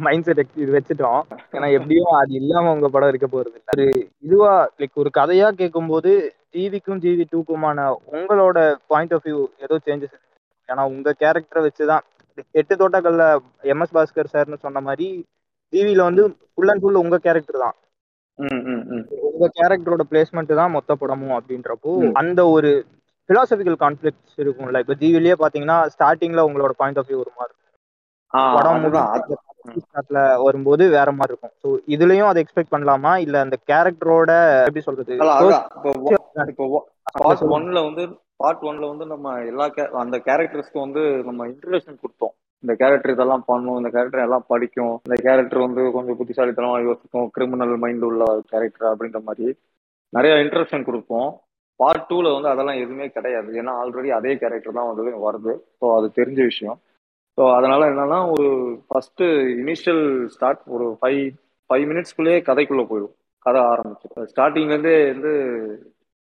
மைண்ட் 0.05 0.27
செட் 0.27 0.41
இது 0.63 0.71
வச்சுட்டோம். 0.75 1.21
ஏன்னா 1.55 1.69
எப்படியும் 1.77 2.13
அது 2.19 2.33
இல்லாம 2.41 2.73
உங்க 2.75 2.89
படம் 2.89 3.11
இருக்க 3.13 3.27
போறது 3.29 3.57
இல்ல. 3.59 3.71
ஒரு 3.75 3.87
இதுவா 4.27 4.51
லைக் 4.81 5.01
ஒரு 5.03 5.11
கதையா 5.19 5.49
கேட்கும்போது 5.61 6.11
ஜிவிக்கும் 6.55 7.01
ஜிவி 7.05 7.25
டூக்குமான 7.33 7.81
உங்களோட 8.15 8.59
பாயிண்ட் 8.93 9.15
ஆஃப் 9.17 9.27
வியூ 9.29 9.41
ஏதோ 9.65 9.77
சேஞ்சஸ் 9.87 10.17
ஏன்னா 10.69 10.83
உங்க 10.93 11.15
கேரக்டரை 11.23 11.63
வச்சுதான். 11.67 12.05
எட்டு 12.61 12.75
தோட்டக்கல்ல 12.81 13.25
எம் 13.73 13.83
எஸ் 13.85 13.97
பாஸ்கர் 13.97 14.33
சார்னு 14.35 14.65
சொன்ன 14.67 14.83
மாதிரி 14.89 15.09
டிவில 15.73 16.05
வந்து 16.09 16.23
ஃபுல் 16.53 16.73
அண்ட் 16.73 16.83
ஃபுல் 16.85 17.03
உங்க 17.03 17.19
கேரக்டர் 17.27 17.65
தான். 17.65 17.77
உங்க 19.21 19.51
கேரக்டரோட 19.55 20.01
பிளேஸ்மெண்ட் 20.11 20.55
தான் 20.55 20.71
மொத்த 20.71 20.95
படமும் 20.95 21.43
அப்படின்றப்போ. 21.43 22.13
அந்த 22.13 22.47
ஒரு 22.47 22.87
பிலாசபிக்கல் 23.29 23.75
கான்ஃபிளிக்ஸ் 23.81 24.37
இருக்கும்ல. 24.37 24.79
இப்போ 24.79 24.95
ஜிவிலேயே 24.95 25.35
பாத்தீங்கன்னா 25.39 25.89
ஸ்டார்டிங்ல 25.99 26.41
உங்களோட 26.49 26.69
பாயிண்ட் 26.69 26.99
ஆஃப் 26.99 27.07
வியூ 27.09 27.17
ஒரு 27.17 27.31
மாதிரி 27.37 27.55
இருக்கும். 27.55 27.59
ஆ, 28.35 28.55
படம் 28.55 28.73
அதுதான். 28.73 29.25
அது- 29.29 29.49
முடிச்சுல 29.69 30.43
வரும்போது 30.43 30.89
வேற 30.89 31.13
மாதிரி 31.13 31.39
இருக்கும். 31.39 31.61
ஸோ 31.63 31.91
இதுலயும் 31.91 32.25
அதை 32.25 32.45
எக்ஸ்பெக்ட் 32.45 32.75
பண்ணலாமா? 32.75 33.17
இல்ல 33.17 33.41
அந்த 33.41 33.57
கேரக்டரோட 33.67 34.59
எப்படி 34.61 34.81
சொல்றது? 34.81 35.17
பார்ட் 37.13 37.41
ஒன்ல 37.41 37.95
வந்து 37.95 38.19
பார்ட் 38.37 38.63
ஒன்ல 38.63 38.89
வந்து 38.89 39.07
நம்ம 39.07 39.45
எல்லா 39.45 39.71
அந்த 39.93 40.23
கேரக்டர்ஸ்க்கு 40.25 40.81
வந்து 40.81 41.01
நம்ம 41.25 41.47
இன்ட்ரடக்ஷன் 41.47 41.97
கொடுத்தோம். 41.97 42.50
இந்த 42.65 42.73
கேரக்டர் 42.81 43.15
இதெல்லாம் 43.15 43.45
பண்ணும் 43.51 43.79
இந்த 43.81 43.91
கேரக்டர் 43.95 44.25
எல்லாம் 44.27 44.49
படிக்கும். 44.53 44.95
இந்த 45.07 45.17
கேரக்டர் 45.27 45.65
வந்து 45.67 45.83
கொஞ்சம் 45.97 46.19
புத்திசாலித்தனமாக 46.19 46.87
யோசிக்கும் 46.89 47.31
கிரிமினல் 47.37 47.77
மைண்ட் 47.85 48.05
உள்ள 48.09 48.25
கேரக்டர் 48.53 48.91
அப்படின்ற 48.91 49.21
மாதிரி 49.29 49.47
நிறைய 50.17 50.33
இன்ட்ரெஸ்டன் 50.45 50.89
கொடுப்போம். 50.89 51.31
பார்ட் 51.81 52.09
டூல 52.11 52.33
வந்து 52.37 52.49
அதெல்லாம் 52.53 52.81
எதுவுமே 52.83 53.07
கிடையாது. 53.17 53.51
ஏன்னா 53.61 53.75
ஆல்ரெடி 53.83 54.09
அதே 54.19 54.33
கேரக்டர் 54.43 54.79
தான் 54.79 54.91
வந்து 54.91 55.23
வருது. 55.27 55.53
ஸோ 55.79 55.85
அது 55.99 56.09
தெரிஞ்ச 56.19 56.41
விஷயம். 56.51 56.79
ஸோ 57.39 57.43
அதனால 57.57 57.87
என்னன்னா 57.93 58.19
ஒரு 58.35 58.51
ஃபர்ஸ்ட் 58.89 59.25
இனிஷியல் 59.63 60.05
ஸ்டார்ட் 60.35 60.63
ஒரு 60.77 60.87
ஃபைவ் 61.01 61.23
ஃபைவ் 61.71 61.85
மினிட்ஸ்க்குள்ளேயே 61.91 62.39
கதைக்குள்ள 62.49 62.85
போயிடும். 62.91 63.15
கதை 63.47 63.61
ஆரம்பிச்சு 63.73 64.29
ஸ்டார்டிங்லேருந்தே 64.33 64.97
வந்து 65.13 65.33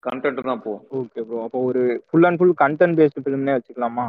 கண்டென்ட் 0.03 0.49
தான் 0.49 0.65
போகும். 0.65 0.85
ஓகே 0.99 1.23
ப்ரோ 1.29 1.43
அப்போ 1.47 1.59
ஒரு 1.69 1.83
full 2.09 2.27
and 2.29 2.39
full 2.41 2.57
content 2.63 2.99
based 3.01 3.23
ஃபிலிம்னே 3.25 3.57
வச்சுக்கலாமா? 3.57 4.07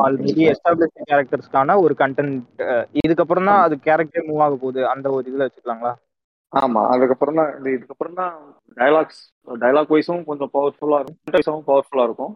ஆல்ரெடி 0.00 0.44
எஸ்டாப்ளிஷ் 0.52 0.94
கேரக்டர்ஸ்க்கான 1.02 1.76
ஒரு 1.84 1.94
கண்டென்ட் 2.00 2.38
இதுக்கப்புறம் 3.02 3.48
தான் 3.50 3.62
அது 3.64 3.74
கேரக்டர் 3.86 4.28
மூவ் 4.28 4.44
ஆக 4.46 4.56
போகுது 4.56 4.80
அந்த 4.92 5.06
ஒரு 5.16 5.24
இதுல 5.30 5.46
வச்சுக்கலாங்களா? 5.46 5.92
ஆமா 6.52 6.80
அதுக்கப்புறம் 6.92 7.38
தான் 7.40 7.50
இந்த 7.56 7.68
இதுக்கப்புறம் 7.74 8.16
தான் 8.20 8.32
டைலாக்ஸ் 8.76 9.20
டைலாக் 9.48 9.92
வைஸும் 9.94 10.24
கொஞ்சம் 10.30 10.52
பவர்ஃபுல்லா 10.54 10.98
இருக்கும் 11.02 11.34
வைஸும் 11.36 11.66
பவர்ஃபுல்லா 11.68 12.06
இருக்கும். 12.08 12.32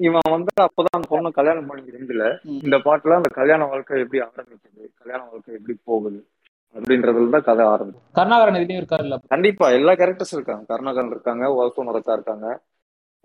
இவன் 0.00 0.30
வந்து 0.34 0.52
அப்பதான் 0.64 0.96
அந்த 0.98 1.08
பொண்ணு 1.10 1.30
கல்யாணம் 1.38 1.66
பண்ணி 1.68 1.90
இருந்துல 1.92 2.26
இந்த 2.60 2.76
பாட்டுல 2.84 3.18
அந்த 3.20 3.30
கல்யாண 3.38 3.66
வாழ்க்கை 3.72 3.98
எப்படி 4.04 4.20
ஆரம்பிக்குது 4.26 4.84
கல்யாண 5.00 5.20
வாழ்க்கை 5.26 5.52
எப்படி 5.58 5.74
போகுது 5.90 6.20
அப்படின்றதுல 6.74 7.32
தான் 7.36 7.46
கதை 7.48 7.64
ஆரம்பிக்கும். 7.72 8.06
கருணாகரன் 8.18 8.58
இதுலயும் 8.58 8.80
இருக்காருல்ல 8.82 9.16
கண்டிப்பா 9.32 9.66
எல்லா 9.78 9.92
கேரக்டர்ஸ் 10.00 10.36
இருக்காங்க. 10.36 10.64
கருணாகரன் 10.70 11.14
இருக்காங்க 11.14 11.44
வல்சோனரத்தா 11.58 12.14
இருக்காங்க 12.18 12.46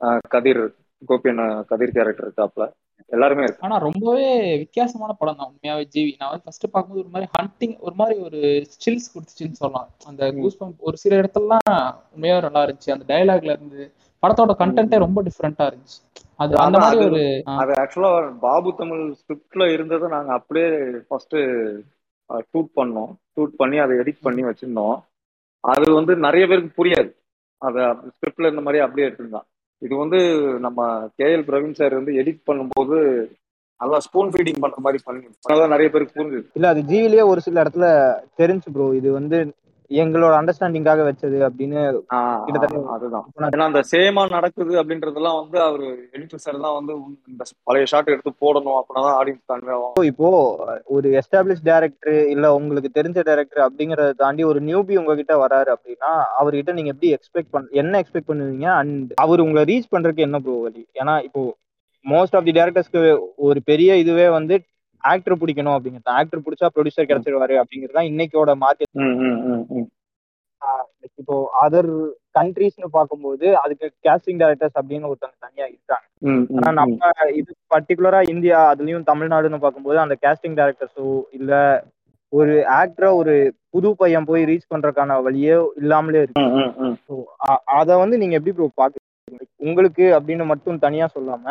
ஆஹ் 0.02 0.22
கதிர் 0.34 0.64
கோபியன் 1.08 1.66
கதிர் 1.66 1.92
கேரக்டர் 1.92 2.32
இருக்காப்ல. 2.32 2.74
எல்லாருமே 3.08 3.44
இருக்கு. 3.44 3.62
ஆனா 3.62 3.78
ரொம்பவே 3.78 4.58
வித்தியாசமான 4.58 5.14
படம் 5.14 5.36
தான். 5.36 5.54
உண்மையாவே 5.54 5.84
ஜிவி. 5.96 6.16
நான் 6.18 6.30
வந்து 6.30 6.44
ஃபர்ஸ்ட் 6.44 6.72
பார்க்கும்போது 6.72 7.08
ஒரு 7.08 7.14
மாதிரி 7.14 7.32
ஹண்டிங் 7.40 7.80
ஒரு 7.80 7.96
மாதிரி 7.96 8.20
ஒரு 8.20 8.38
சில்ஸ் 8.86 9.10
கொடுத்துச்சுன்னு 9.14 9.52
சொல்லலாம். 9.52 9.90
அந்த. 10.06 10.32
கூஸ் 10.32 10.58
ஒரு 10.80 10.98
சில 10.98 11.22
இடத்துலலாம் 11.22 11.94
உண்மையாவே 12.16 12.42
நல்லா 12.42 12.66
இருந்துச்சு. 12.66 12.92
அந்த 12.92 13.16
டயலாக்ல 13.16 13.44
இருந்து 13.44 13.92
படத்தோட 14.28 14.54
கண்டென்ட்டே 14.60 14.98
ரொம்ப 14.98 15.24
டிஃப்ரெண்டா 15.24 15.66
இருந்துச்சு. 15.68 16.00
அது 16.36 16.58
அந்த 16.58 16.78
மாதிரி 16.78 17.06
ஒரு 17.06 17.42
அது 17.46 17.72
ஆக்சுவலா 17.72 18.38
பாபு 18.38 18.74
தமிழ் 18.78 19.16
ஸ்கிரிப்ட்ல 19.22 19.74
இருந்ததை 19.74 20.10
நாங்க 20.10 20.34
அப்படியே 20.34 20.70
ஃபர்ஸ்ட் 21.08 21.36
ஷூட் 22.34 22.72
பண்ணோம். 22.76 23.12
ஷூட் 23.36 23.54
பண்ணி 23.58 23.78
அதை 23.78 23.98
எடிட் 23.98 24.22
பண்ணி 24.22 24.44
வச்சிருந்தோம். 24.44 25.04
அது 25.60 25.94
வந்து 25.94 26.16
நிறைய 26.16 26.48
பேருக்கு 26.48 26.86
புரியாது. 26.86 27.12
அத 27.58 27.98
ஸ்கிரிப்ட்ல 28.16 28.48
இருந்த 28.50 28.62
மாதிரி 28.62 28.84
அப்படியே 28.84 29.08
எடுத்திருந்தான் 29.08 29.46
இது 29.82 29.94
வந்து 29.96 30.20
நம்ம 30.60 30.82
கேஎல் 31.20 31.48
பிரவீன் 31.48 31.80
சார் 31.80 31.94
வந்து 31.94 32.14
எடிட் 32.22 32.46
பண்ணும்போது 32.48 32.98
நல்லா 33.80 33.98
ஸ்பூன் 34.00 34.32
ஃபீடிங் 34.34 34.62
பண்ற 34.62 34.78
மாதிரி 34.82 35.00
பண்ணி 35.06 35.22
அதான் 35.48 35.74
நிறைய 35.74 35.88
பேருக்கு 35.90 36.18
புரிஞ்சுது. 36.18 36.46
இல்ல 36.58 36.68
அது 36.68 36.82
ஜீவிலேயே 36.92 37.24
ஒரு 37.32 37.42
சில 37.42 37.64
இடத்துல 37.64 37.88
தெரிஞ்சு 38.38 38.70
ப்ரோ 38.72 38.88
இது 39.00 39.10
வந்து 39.12 39.40
எங்களோட 39.92 40.34
அண்டர்ஸ்டாண்டிங்காக 40.38 41.04
வச்சது 41.08 41.38
அப்படின்னு 41.48 41.80
கிட்டத்தட்ட 42.46 42.80
அதுதான். 42.96 43.26
அந்த 43.66 43.82
சேமா 43.92 44.24
நடக்குது 44.34 44.74
அப்படின்றதெல்லாம் 44.82 45.38
வந்து 45.40 45.58
அவரு 45.66 45.86
எடிட்டர் 46.16 46.44
சார் 46.46 46.60
தான் 46.60 46.78
வந்து 46.78 46.94
இந்த 47.30 47.44
பழைய 47.68 47.86
ஷாட் 47.92 48.14
எடுத்து 48.14 48.34
போடணும் 48.42 48.78
அப்படின்னா 48.80 49.14
ஆடியன்ஸ் 49.20 49.52
தாங்க 49.52 49.80
இப்போ 50.10 50.30
ஒரு 50.96 51.10
எஸ்டாப்ளிஷ் 51.22 51.66
டைரக்டர் 51.68 52.20
இல்ல 52.34 52.54
உங்களுக்கு 52.56 52.92
தெரிஞ்ச 52.98 53.20
டைரக்டர் 53.28 53.66
அப்படிங்கறத 53.66 54.16
தாண்டி 54.18 54.46
ஒரு 54.46 54.62
நியூபி 54.68 54.98
உங்ககிட்ட 54.98 55.36
வராரு 55.44 55.72
அப்படின்னா 55.76 56.12
அவர்கிட்ட 56.40 56.74
நீங்க 56.78 56.94
எப்படி 56.94 57.12
எக்ஸ்பெக்ட் 57.16 57.54
பண்ண 57.54 57.82
என்ன 57.82 58.02
எக்ஸ்பெக்ட் 58.02 58.30
பண்ணுவீங்க? 58.30 58.68
அண்ட் 58.80 59.12
அவர் 59.24 59.46
உங்களை 59.46 59.64
ரீச் 59.72 59.92
பண்றதுக்கு 59.94 60.28
என்ன 60.28 60.40
ப்ரோ 60.42 60.56
வழி? 60.62 60.84
ஏன்னா 61.02 61.16
இப்போ 61.28 61.42
மோஸ்ட் 62.06 62.36
ஆஃப் 62.38 62.48
தி 62.48 62.54
டேரக்டர்ஸ்க்கு 62.56 63.02
ஒரு 63.46 63.60
பெரிய 63.70 63.92
இதுவே 63.98 64.28
வந்து 64.34 64.56
ஆக்டர் 65.06 65.40
பிடிக்கணும் 65.42 65.76
அப்படிங்கிறது 65.76 66.16
ஆக்டர் 66.20 66.44
பிடிச்சா 66.46 66.68
ப்ரொடியூசர் 66.76 67.10
கிடைச்சிருவாரு 67.10 67.56
அப்படிங்கிறது 67.62 67.98
தான் 68.00 68.10
இன்னைக்கோட 68.12 68.54
மார்க்கெட். 68.64 68.94
இப்போ 71.20 71.36
அதர் 71.64 71.90
கண்ட்ரீஸ்னு 72.36 72.88
பார்க்கும்போது 72.96 73.48
அதுக்கு 73.60 73.88
கேஸ்டிங் 74.06 74.40
டைரக்டர்ஸ் 74.42 74.78
அப்படின்னு 74.80 75.10
ஒருத்தவங்க 75.10 75.38
தனியா 75.46 75.66
இருக்காங்க. 75.68 76.06
ஆனா. 76.60 76.72
நம்ம 76.80 77.10
இது 77.40 77.52
பர்டிகுலரா 77.74 78.22
இந்தியா 78.34 78.60
அதுலயும் 78.72 79.08
தமிழ்நாடுன்னு 79.12 79.60
பார்க்கும்போது 79.66 80.00
அந்த 80.04 80.16
கேஸ்டிங் 80.24 80.58
டைரக்டர்ஸோ 80.60 81.08
இல்ல 81.40 81.52
ஒரு 82.34 82.54
ஆக்டரை 82.80 83.10
ஒரு 83.20 83.34
புது 83.74 83.90
பையன் 84.00 84.28
போய் 84.30 84.48
ரீச் 84.50 84.72
பண்றதுக்கான 84.72 85.18
வழியோ 85.26 85.60
இல்லாமலே 85.82 86.22
இருக்கு. 86.24 86.46
அதை 87.80 87.94
வந்து 88.04 88.16
நீங்க 88.22 88.36
எப்படி 88.40 88.56
ப்ரோ 88.58 88.68
பாக்குறீங்க? 88.78 89.04
உங்களுக்கு 89.66 90.06
அப்படின்னு 90.18 90.46
மட்டும் 90.46 90.84
தனியா 90.86 91.06
சொல்லாம 91.16 91.46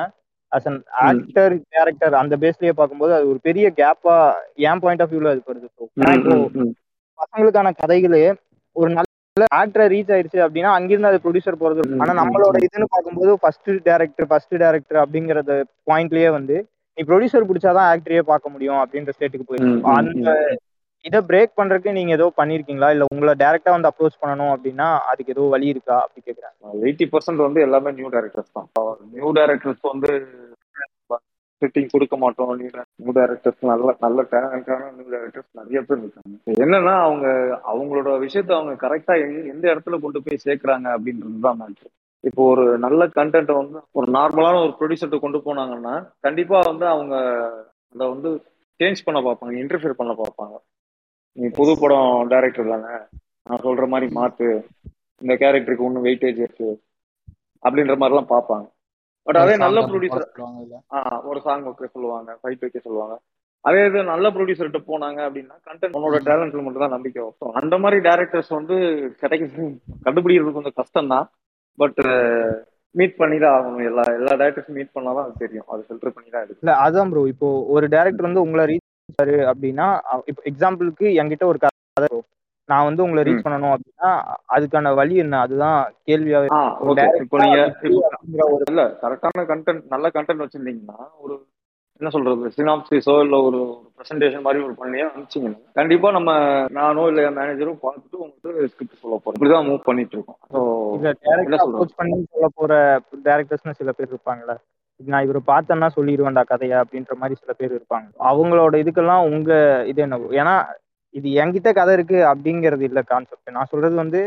அஸ் 0.54 0.68
அன் 0.68 0.78
ஆக்டர் 1.04 1.54
கேரக்டர் 1.70 2.14
அந்த 2.18 2.34
பேஸ்லயே 2.42 2.72
பார்க்கும்போது 2.72 3.12
அது 3.14 3.26
ஒரு 3.30 3.40
பெரிய 3.44 3.66
கேப்பா 3.78 4.16
என் 4.64 4.82
பாயிண்ட் 4.82 5.02
ஆஃப் 5.04 5.12
வியூல 5.12 5.32
அது 5.32 5.42
வருது 5.48 5.68
ம், 6.02 6.22
ம், 6.34 6.46
ம். 6.60 6.72
பசங்களுக்கான 7.18 7.72
கதைகளே 7.80 8.22
ஒரு 8.76 8.90
நல்ல 8.90 9.10
ஆக்டரை 9.58 9.86
ரீச் 9.92 10.12
ஆயிடுச்சு 10.14 10.38
அப்படின்னா 10.44 10.72
அங்கிருந்து 10.76 11.10
அது 11.10 11.22
ப்ரொடியூசர் 11.22 11.60
போறது 11.60 11.82
ஆனா 12.02 12.12
நம்மளோட. 12.20 12.56
இதுன்னு 12.66 12.86
பார்க்கும்போது 12.90 13.32
ஃபர்ஸ்ட் 13.42 13.70
டேரக்டர் 13.86 14.28
ஃபர்ஸ்ட் 14.30 14.54
டேரக்டர் 14.56 15.00
அப்படிங்கறது 15.02 15.56
பாயிண்ட்லயே 15.90 16.28
வந்து 16.30 16.56
நீ 16.98 17.04
ப்ரொடியூசர் 17.04 17.48
பிடிச்சாதான் 17.48 17.88
ஆக்டரையே 17.92 18.22
பார்க்க 18.28 18.52
முடியும் 18.54 18.80
அப்படின்ற 18.82 19.12
ஸ்டேட்டுக்கு 19.16 19.44
ம், 19.44 19.48
போயிருக்கு 19.48 19.80
ம், 19.80 19.96
அந்த. 19.96 20.34
இதை 21.04 21.18
பிரேக் 21.28 21.58
பண்றதுக்கு 21.58 21.96
நீங்க 21.96 22.12
ஏதோ 22.18 22.26
பண்ணிருக்கீங்களா? 22.38 22.88
இல்ல 22.94 23.04
உங்களை 23.12 23.32
டைரக்டா 23.42 23.72
வந்து 23.74 23.90
அப்ரோச் 23.90 24.20
பண்ணணும் 24.22 24.52
அப்படின்னா 24.54 24.86
அதுக்கு 25.10 25.34
ஏதோ 25.34 25.46
வழி 25.54 25.66
இருக்கா? 25.74 25.96
அப்படி 26.04 26.20
கேக்குறேன் 26.28 26.84
எயிட்டி 26.86 27.06
பர்சன்ட் 27.12 27.46
வந்து 27.46 27.60
எல்லாமே 27.66 27.90
நியூ 27.98 28.10
டேரக்டர்ஸ் 28.14 28.54
தான். 28.58 28.68
நியூ 29.16 29.30
டேரக்டர்ஸ் 29.38 29.82
வந்து 29.92 30.10
ஃபிட்டிங் 31.62 31.90
கொடுக்க 31.92 32.14
மாட்டோம். 32.22 32.52
நியூ 33.02 33.12
டேரக்டர்ஸ் 33.18 33.60
நல்ல 33.72 33.92
நல்ல 34.06 34.22
டேலண்டான 34.32 34.88
நியூ 34.96 35.06
டேரக்டர்ஸ் 35.14 35.50
நிறைய 35.60 35.80
பேர் 35.88 36.00
இருக்காங்க. 36.02 36.34
என்னன்னா 36.64 36.94
அவங்க 37.06 37.26
அவங்களோட 37.72 38.16
விஷயத்த 38.24 38.52
அவங்க 38.58 38.74
கரெக்டா 38.84 39.14
எந்த 39.52 39.64
இடத்துல 39.72 39.98
கொண்டு 40.04 40.24
போய் 40.24 40.44
சேர்க்கறாங்க 40.46 40.88
அப்படின்றது 40.96 41.46
தான் 41.48 41.60
மேட்ரு 41.62 41.88
இப்போ 42.24 42.42
ஒரு 42.52 42.64
நல்ல 42.84 43.06
கண்டென்ட்டை 43.18 43.54
வந்து 43.60 43.78
ஒரு 44.00 44.08
நார்மலான 44.18 44.60
ஒரு 44.66 44.72
ப்ரொடியூசர்கிட்ட 44.78 45.24
கொண்டு 45.24 45.38
போனாங்கன்னா 45.46 45.94
கண்டிப்பா 46.26 46.58
வந்து 46.70 46.86
அவங்க 46.92 47.14
அதை 47.94 48.04
வந்து 48.14 48.30
சேஞ்ச் 48.80 49.04
பண்ண 49.06 49.18
பார்ப்பாங்க 49.26 49.54
இன்டர்ஃபியர் 49.62 50.00
பண்ண 50.00 50.12
பார்ப்பாங்க. 50.20 50.54
நீ 51.37 51.47
புது 51.59 51.73
படம் 51.83 52.29
டைரக்டர் 52.33 52.73
தானே? 52.73 52.94
நான் 53.49 53.62
சொல்ற 53.66 53.85
மாதிரி 53.92 54.07
மாத்து. 54.18 54.49
இந்த 55.20 55.33
கேரக்டருக்கு 55.42 55.87
ஒன்றும் 55.88 56.07
வெயிட்டேஜ் 56.07 56.38
இருக்கு. 56.44 56.70
அப்படின்ற 57.66 57.94
மாதிரிலாம் 58.01 58.33
பார்ப்பாங்க. 58.35 58.66
பட் 59.27 59.38
அதே 59.42 59.55
நல்ல 59.64 59.79
ப்ரொடியூசர் 59.90 60.27
ஒரு 61.31 61.38
சாங் 61.47 61.64
வைக்க 61.66 61.87
சொல்லுவாங்க 61.94 62.31
ஃபைட் 62.40 62.64
வைக்க 62.64 62.79
சொல்லுவாங்க. 62.87 63.14
அதே 63.64 63.83
இது 63.88 64.01
நல்ல 64.12 64.27
ப்ரொடியூசர்கிட்ட 64.35 64.81
போனாங்க 64.88 65.20
அப்படின்னா 65.27 65.55
கண்டென்ட் 65.68 65.97
உன்னோட 65.99 66.18
டேலண்ட்ல 66.29 66.64
மட்டும் 66.64 66.85
தான் 66.85 66.94
நம்பிக்கை 66.97 67.20
வைப்போம் 67.25 67.55
அந்த 67.61 67.75
மாதிரி 67.83 67.99
டேரக்டர்ஸ் 68.09 68.51
வந்து 68.59 68.77
கிடைக்கிறது 69.23 69.66
கண்டுபிடிக்கிறது 70.07 70.57
கொஞ்சம் 70.57 70.79
கஷ்டம் 70.81 71.12
தான் 71.14 71.27
பட் 71.79 72.01
மீட் 72.94 73.16
பண்ணி 73.20 73.37
தான் 73.44 73.55
ஆகணும். 73.59 73.87
எல்லா 73.90 74.03
எல்லா 74.18 74.33
டேரக்டர்ஸும் 74.40 74.77
மீட் 74.79 74.94
பண்ணாதான் 74.97 75.25
அது 75.27 75.42
தெரியும். 75.44 75.68
அது 75.73 75.81
ஃபில்டர் 75.87 76.14
பண்ணி 76.16 76.29
தான் 76.35 76.42
எடுக்கும். 76.44 76.62
இல்ல 76.64 76.75
அதான் 76.85 77.11
ப்ரோ 77.12 77.23
இப்போ 77.35 77.49
ஒரு 77.77 77.87
டேரக்டர் 77.94 78.29
வந்து 78.29 78.44
உங்களை 78.47 78.66
பண்ணாரு 79.08 79.36
அப்படின்னா 79.50 79.86
இப்போ 80.30 80.42
எக்ஸாம்பிளுக்கு 80.50 81.06
என்கிட்ட 81.20 81.46
ஒரு 81.52 81.58
கதை. 81.58 82.08
நான் 82.68 82.86
வந்து 82.88 83.04
உங்களை 83.04 83.22
ரீச் 83.26 83.46
பண்ணணும் 83.46 83.72
அப்படின்னா 83.74 84.10
அதுக்கான 84.54 84.92
வழி 84.98 85.14
என்ன? 85.24 85.40
அதுதான் 85.46 85.78
கேள்வியாவே 86.08 86.48
இப்போ 87.22 87.38
நீங்க 87.42 87.58
இல்ல 88.68 88.84
கரெக்டான 89.02 89.44
கண்டென்ட் 89.50 89.90
நல்ல 89.94 90.08
கண்டென்ட் 90.14 90.44
வச்சிருந்தீங்கன்னா 90.44 90.98
ஒரு 91.22 91.34
என்ன 92.00 92.10
சொல்றது 92.14 92.54
சினாப்சிஸோ 92.56 93.14
இல்ல 93.24 93.36
ஒரு 93.48 93.58
பிரசன்டேஷன் 93.96 94.44
மாதிரி 94.46 94.62
ஒரு 94.64 94.74
பண்ணியே 94.80 95.04
அனுப்பிச்சிங்கன்னா 95.08 95.60
கண்டிப்பா 95.78 96.08
நம்ம 96.10 96.30
நானோ 96.78 97.02
இல்ல 97.10 97.26
என் 97.26 97.38
மேனேஜரும் 97.38 97.82
பார்த்துட்டு 97.84 98.22
உங்களுக்கு 98.22 98.70
ஸ்கிரிப்ட் 98.72 99.02
சொல்ல 99.02 99.16
போறோம். 99.16 99.36
இப்படிதான் 99.36 99.68
மூவ் 99.68 99.86
பண்ணிட்டு 99.88 100.16
இருக்கோம். 100.16 100.40
ஸோ 100.52 100.60
சொல்ல 102.32 102.48
போற 102.58 102.72
டேரக்டர்ஸ்னு 103.28 103.78
சில 103.80 103.92
பேர் 103.92 104.12
இருப்பாங்கல்ல. 104.12 104.56
இது 104.56 104.73
நான் 105.00 105.24
இவரை 105.24 105.40
பார்த்தேன்னா 105.46 105.88
சொல்லிடுவேன்டா 105.94 106.42
கதையா 106.46 106.76
அப்படின்ற 106.83 107.14
மாதிரி 107.20 107.35
சில 107.40 107.52
பேர் 107.52 107.72
இருப்பாங்க 107.72 108.07
அவங்களோட 108.30 108.74
இதுக்கெல்லாம் 108.83 109.24
உங்க 109.28 109.50
இது 109.90 110.00
என்ன? 110.04 110.18
ஏன்னா 110.40 110.54
இது 111.14 111.28
என்கிட்ட 111.40 111.70
கதை 111.72 111.92
இருக்கு 111.96 112.18
அப்படிங்கிறது 112.30 112.85
இல்ல 112.88 113.00
கான்செப்ட் 113.04 113.57
நான் 113.57 113.70
சொல்றது 113.72 113.96
வந்து 114.02 114.20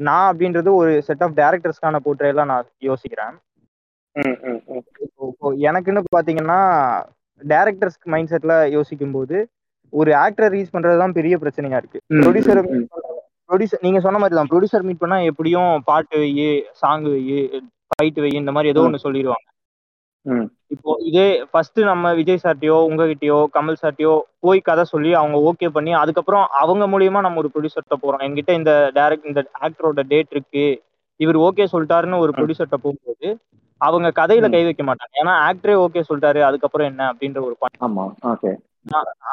நான் 0.00 0.28
அப்படின்றது 0.30 0.70
ஒரு 0.78 0.92
செட் 1.08 1.24
ஆஃப் 1.24 1.36
டேரக்டர்ஸ்க்கான 1.36 2.00
போர்ட்ரேலாம் 2.04 2.50
நான் 2.52 2.70
யோசிக்கிறேன் 2.88 3.34
எனக்குன்னு 5.66 6.02
பாத்தீங்கன்னா 6.16 6.58
டேரக்டர்ஸ் 7.42 7.98
மைண்ட் 8.12 8.32
செட்ல 8.32 8.54
யோசிக்கும் 8.74 9.14
போது 9.14 9.36
ஒரு 9.92 10.10
ஆக்டரை 10.22 10.48
ரீச் 10.52 10.74
பண்றதுதான் 10.74 11.16
பெரிய 11.18 11.34
பிரச்சனையா 11.38 11.78
இருக்கு 11.80 11.98
ப்ரொடியூசர். 12.16 12.60
ப்ரொடியூசர் 13.48 13.82
நீங்க 13.82 14.00
சொன்ன 14.00 14.20
மாதிரி 14.20 14.36
தான் 14.36 14.50
ப்ரொடியூசர் 14.52 14.86
மீட் 14.88 15.02
பண்ணா 15.02 15.18
எப்படியும் 15.30 15.72
பாட்டு 15.88 16.18
வை 16.20 16.30
சாங் 16.80 17.04
வை 17.08 17.20
ஃபைட் 17.88 18.20
வை 18.22 18.30
இந்த 18.40 18.52
மாதிரி 18.56 18.72
ஏதோ. 18.72 18.84
ஒன்று 18.86 19.04
சொல்லிடுவாங்க. 19.04 19.46
இப்போ 20.74 20.90
இதே 21.08 21.26
ஃபர்ஸ்ட் 21.50 21.78
நம்ம 21.88 22.12
விஜய் 22.18 22.40
சார்ட்டியோ 22.44 22.76
உங்ககிட்டயோ 22.88 23.38
கமல் 23.56 23.80
சார்ட்டியோ 23.82 24.12
போய் 24.44 24.60
கதை 24.68 24.84
சொல்லி 24.92 25.10
அவங்க 25.20 25.36
ஓகே 25.50 25.68
பண்ணி 25.68 25.92
அதுக்கப்புறம் 26.02 26.44
அவங்க 26.62 26.84
மூலியமா 26.92 27.20
நம்ம 27.26 27.40
ஒரு 27.42 27.50
ப்ரொடியூசர்கிட்ட 27.54 27.98
போறோம். 28.04 28.22
எங்கிட்ட 28.26 28.52
இந்த 28.60 28.72
டேரக்ட் 28.98 29.28
இந்த 29.30 29.42
ஆக்டரோட 29.66 30.02
டேட் 30.12 30.32
இருக்கு. 30.36 30.64
இவர் 31.20 31.38
ஓகே 31.48 31.66
சொல்லிட்டாருன்னு 31.74 32.22
ஒரு. 32.24 32.32
ப்ரொடியூசர்கிட்ட 32.38 32.78
போகும்போது 32.84 33.28
அவங்க 33.80 34.08
கதையில. 34.20 34.48
கை 34.54 34.62
வைக்க 34.66 34.82
மாட்டாங்க. 34.88 35.14
ஏன்னா 35.22 35.34
ஆக்டரே 35.48 35.76
ஓகே 35.84 36.02
சொல்லிட்டாரு 36.08 36.40
அதுக்கப்புறம் 36.48 36.88
என்ன 36.92 37.02
அப்படின்ற 37.12 37.40
ஒரு 37.48 37.54
ஓகே 38.32 38.52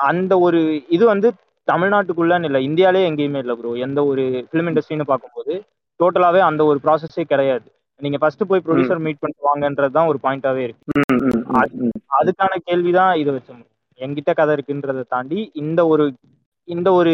அந்த 0.09 0.33
ஒரு 0.45 0.59
இது 0.95 1.03
வந்து 1.13 1.29
தமிழ்நாட்டுக்குள்ளன்னு 1.67 2.47
இல்லை 2.49 2.61
இந்தியாலே 2.67 3.01
எங்கேயுமே 3.09 3.39
இல்லை 3.43 3.55
ப்ரோ 3.57 3.71
எந்த 3.85 3.99
ஒரு 4.11 4.23
ஃபிலிம் 4.47 4.69
இண்டஸ்ட்ரின்னு 4.69 5.11
பார்க்கும்போது 5.11 5.53
டோட்டலாவே 5.99 6.41
அந்த 6.49 6.61
ஒரு 6.69 6.79
ப்ராசஸே 6.85 7.23
கிடையாது. 7.31 7.67
நீங்க 8.01 8.17
ஃபர்ஸ்ட் 8.21 8.49
போய் 8.49 8.63
ப்ரொடியூசர் 8.65 9.03
மீட் 9.05 9.21
பண்ணிட்டு 9.21 9.47
வாங்கன்றது 9.49 9.95
தான் 9.97 10.09
ஒரு 10.11 10.19
பாயிண்டாவே 10.23 10.63
இருக்கு. 10.65 10.85
அதுக்கான 12.19 12.53
கேள்விதான் 12.67 13.13
இதை 13.21 13.31
வச்ச 13.35 13.51
என்கிட்ட 13.99 14.31
கதை 14.33 14.53
இருக்குன்றதை 14.57 15.03
தாண்டி 15.07 15.39
இந்த 15.63 15.81
ஒரு 15.93 16.05
இந்த 16.67 16.89
ஒரு 16.99 17.13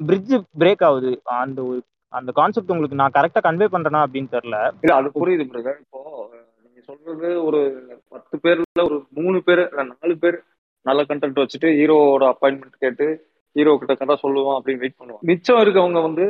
பிரிட்ஜ் 0.00 0.32
பிரேக் 0.60 0.84
ஆகுது. 0.88 1.10
அந்த 1.42 1.58
ஒரு 1.70 1.80
அந்த 2.12 2.30
கான்செப்ட் 2.38 2.72
உங்களுக்கு 2.72 3.00
நான் 3.00 3.16
கரெக்டா 3.16 3.40
கன்வே 3.44 3.66
பண்றேனா 3.74 4.00
அப்படின்னு 4.04 4.32
தெரியல. 4.34 4.56
இல்ல 4.82 4.94
அது 4.98 5.10
புரியுது 5.18 5.44
பிரதர் 5.50 5.78
இப்போ 5.82 6.00
நீங்க 6.64 6.80
சொல்றது 6.88 7.28
ஒரு 7.46 7.60
பத்து 8.14 8.36
பேர்ல 8.44 8.82
ஒரு 8.88 8.98
மூணு 9.18 9.38
பேர் 9.46 9.62
இல்ல 9.64 9.84
நாலு 9.92 10.16
பேர் 10.24 10.38
நல்ல 10.86 11.00
கண்டென்ட் 11.10 11.42
வச்சுட்டு 11.42 11.68
ஹீரோவோட 11.78 12.24
அப்பாயின்மெண்ட் 12.32 12.82
கேட்டு 12.84 13.06
ஹீரோ 13.56 13.72
கிட்ட 13.80 13.94
கதை 13.96 14.14
சொல்லுவோம் 14.24 14.56
அப்படின்னு 14.58 14.82
வெயிட் 14.82 14.98
பண்ணுவாங்க 15.00 15.28
மிச்சம் 15.30 15.62
இருக்கவங்க 15.64 16.00
வந்து 16.06 16.26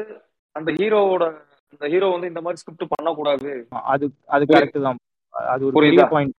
அந்த 0.56 0.70
ஹீரோவோட 0.78 1.24
அந்த 1.72 1.88
ஹீரோ 1.88 2.08
வந்து 2.08 2.26
இந்த 2.26 2.40
மாதிரி 2.40 2.60
ஸ்கிரிப்ட் 2.60 2.92
பண்ணக்கூடாது. 2.96 3.50
அது 3.70 4.06
அது. 4.26 4.44
கரெக்ட் 4.44 4.82
தான். 4.82 4.98
அது 5.30 5.64
ஒரு 5.64 5.80
பெரிய? 5.80 6.04
பாயிண்ட் 6.04 6.34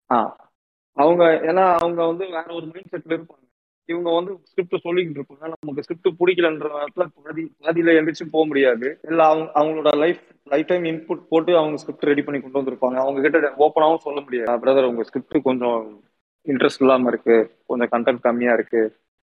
அவங்க 0.97 1.25
ஏன்னா 1.25 1.64
அவங்க 1.79 2.01
வந்து 2.07 2.25
வேற 2.27 2.49
ஒரு 2.55 2.66
மைண்ட் 2.66 2.92
செட்ல 2.92 3.14
இருப்பாங்க. 3.16 3.40
இவங்க 3.88 4.14
வந்து 4.14 4.33
ஸ்கிரிப்ட் 4.45 4.85
சொல்லிக்கிட்டு 4.85 5.21
இருப்பாங்க. 5.21 5.53
நமக்கு 5.61 5.83
ஸ்கிரிப்ட் 5.83 6.21
பிடிக்கலன்ற 6.21 6.66
நேரத்துல 6.75 7.07
பாதி 7.23 7.42
பாதியில 7.61 7.90
எழுந்திரிச்சு 7.92 8.27
போக 8.31 8.47
முடியாது. 8.47 8.99
இல்ல 9.03 9.27
அவங்க 9.27 9.61
அவங்களோட 9.61 9.97
லைஃப் 9.97 10.21
லைஃப் 10.45 10.66
டைம் 10.66 10.85
இன்புட் 10.85 11.27
போட்டு 11.29 11.57
அவங்க 11.57 11.77
ஸ்கிரிப்ட் 11.77 12.03
ரெடி 12.03 12.23
பண்ணி 12.23 12.40
கொண்டு 12.40 12.61
வந்திருப்பாங்க. 12.61 12.97
அவங்க 13.05 13.21
கிட்ட 13.21 13.38
ஓப்பனாவும் 13.59 14.05
சொல்ல 14.07 14.21
முடியாது. 14.21 14.66
பிரதர் 14.66 14.88
உங்க 14.88 15.03
ஸ்கிரிப்ட் 15.03 15.42
கொஞ்சம் 15.42 16.03
இன்ட்ரெஸ்ட் 16.47 16.81
இல்லாம 16.81 17.09
இருக்கு. 17.09 17.37
கொஞ்சம் 17.66 17.88
கண்டென்ட் 17.92 18.21
கம்மியா 18.21 18.53
இருக்கு. 18.53 18.83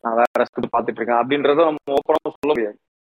நான் 0.01 0.15
வேற 0.15 0.43
ஸ்கிரிப்ட் 0.43 0.75
பார்த்துட்டு 0.77 1.01
இருக்கேன். 1.01 1.21
அப்படின்றத 1.21 1.55
நம்ம 1.55 1.91
ஓப்பனாவும் 1.91 2.35
சொல்ல 2.39 2.53
முடியாது. 2.53 2.77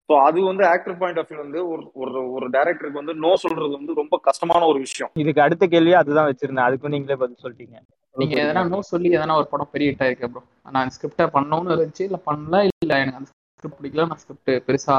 ஸோ 0.08 0.14
அது 0.26 0.38
வந்து 0.42 0.64
ஆக்டர் 0.66 0.98
பாயிண்ட் 0.98 1.18
ஆஃப் 1.18 1.30
வியூ 1.30 1.38
வந்து 1.38 1.60
ஒரு 1.68 1.82
ஒரு 1.94 2.20
ஒரு 2.32 2.46
டேரக்டருக்கு 2.50 3.00
வந்து 3.00 3.14
நோ 3.24 3.32
சொல்றது 3.36 3.72
வந்து 3.74 3.94
ரொம்ப 3.94 4.16
கஷ்டமான 4.28 4.66
ஒரு 4.66 4.78
விஷயம். 4.78 5.10
இதுக்கு 5.14 5.40
அடுத்த 5.40 5.66
கேள்வி 5.66 5.94
அதுதான் 5.94 6.28
வச்சிருந்தேன். 6.30 6.66
அதுக்கும் 6.68 6.94
நீங்களே 6.94 7.16
பதில் 7.16 7.42
சொல்லிட்டீங்க. 7.42 7.76
நீங்க 8.16 8.34
எதனா 8.42 8.62
நோ 8.68 8.78
சொல்லி 8.92 9.08
எதனா 9.10 9.34
ஒரு 9.34 9.48
படம் 9.50 9.72
பெரிய 9.72 9.90
ஹிட் 9.90 10.04
ஆயிருக்கு 10.06 10.30
ப்ரோ 10.32 10.42
நான் 10.70 10.92
ஸ்கிரிப்டை 10.96 11.26
பண்ணணும்னு 11.34 11.74
இருந்துச்சு. 11.74 12.06
இல்ல 12.08 12.20
பண்ணல 12.26 12.62
இல்ல 12.74 12.92
எனக்கு 13.02 13.20
அந்த 13.20 13.30
ஸ்கிரிப்ட் 13.54 13.78
பிடிக்கல. 13.80 14.06
நான் 14.10 14.22
ஸ்கிரிப்ட் 14.24 14.64
பெருசா 14.68 14.96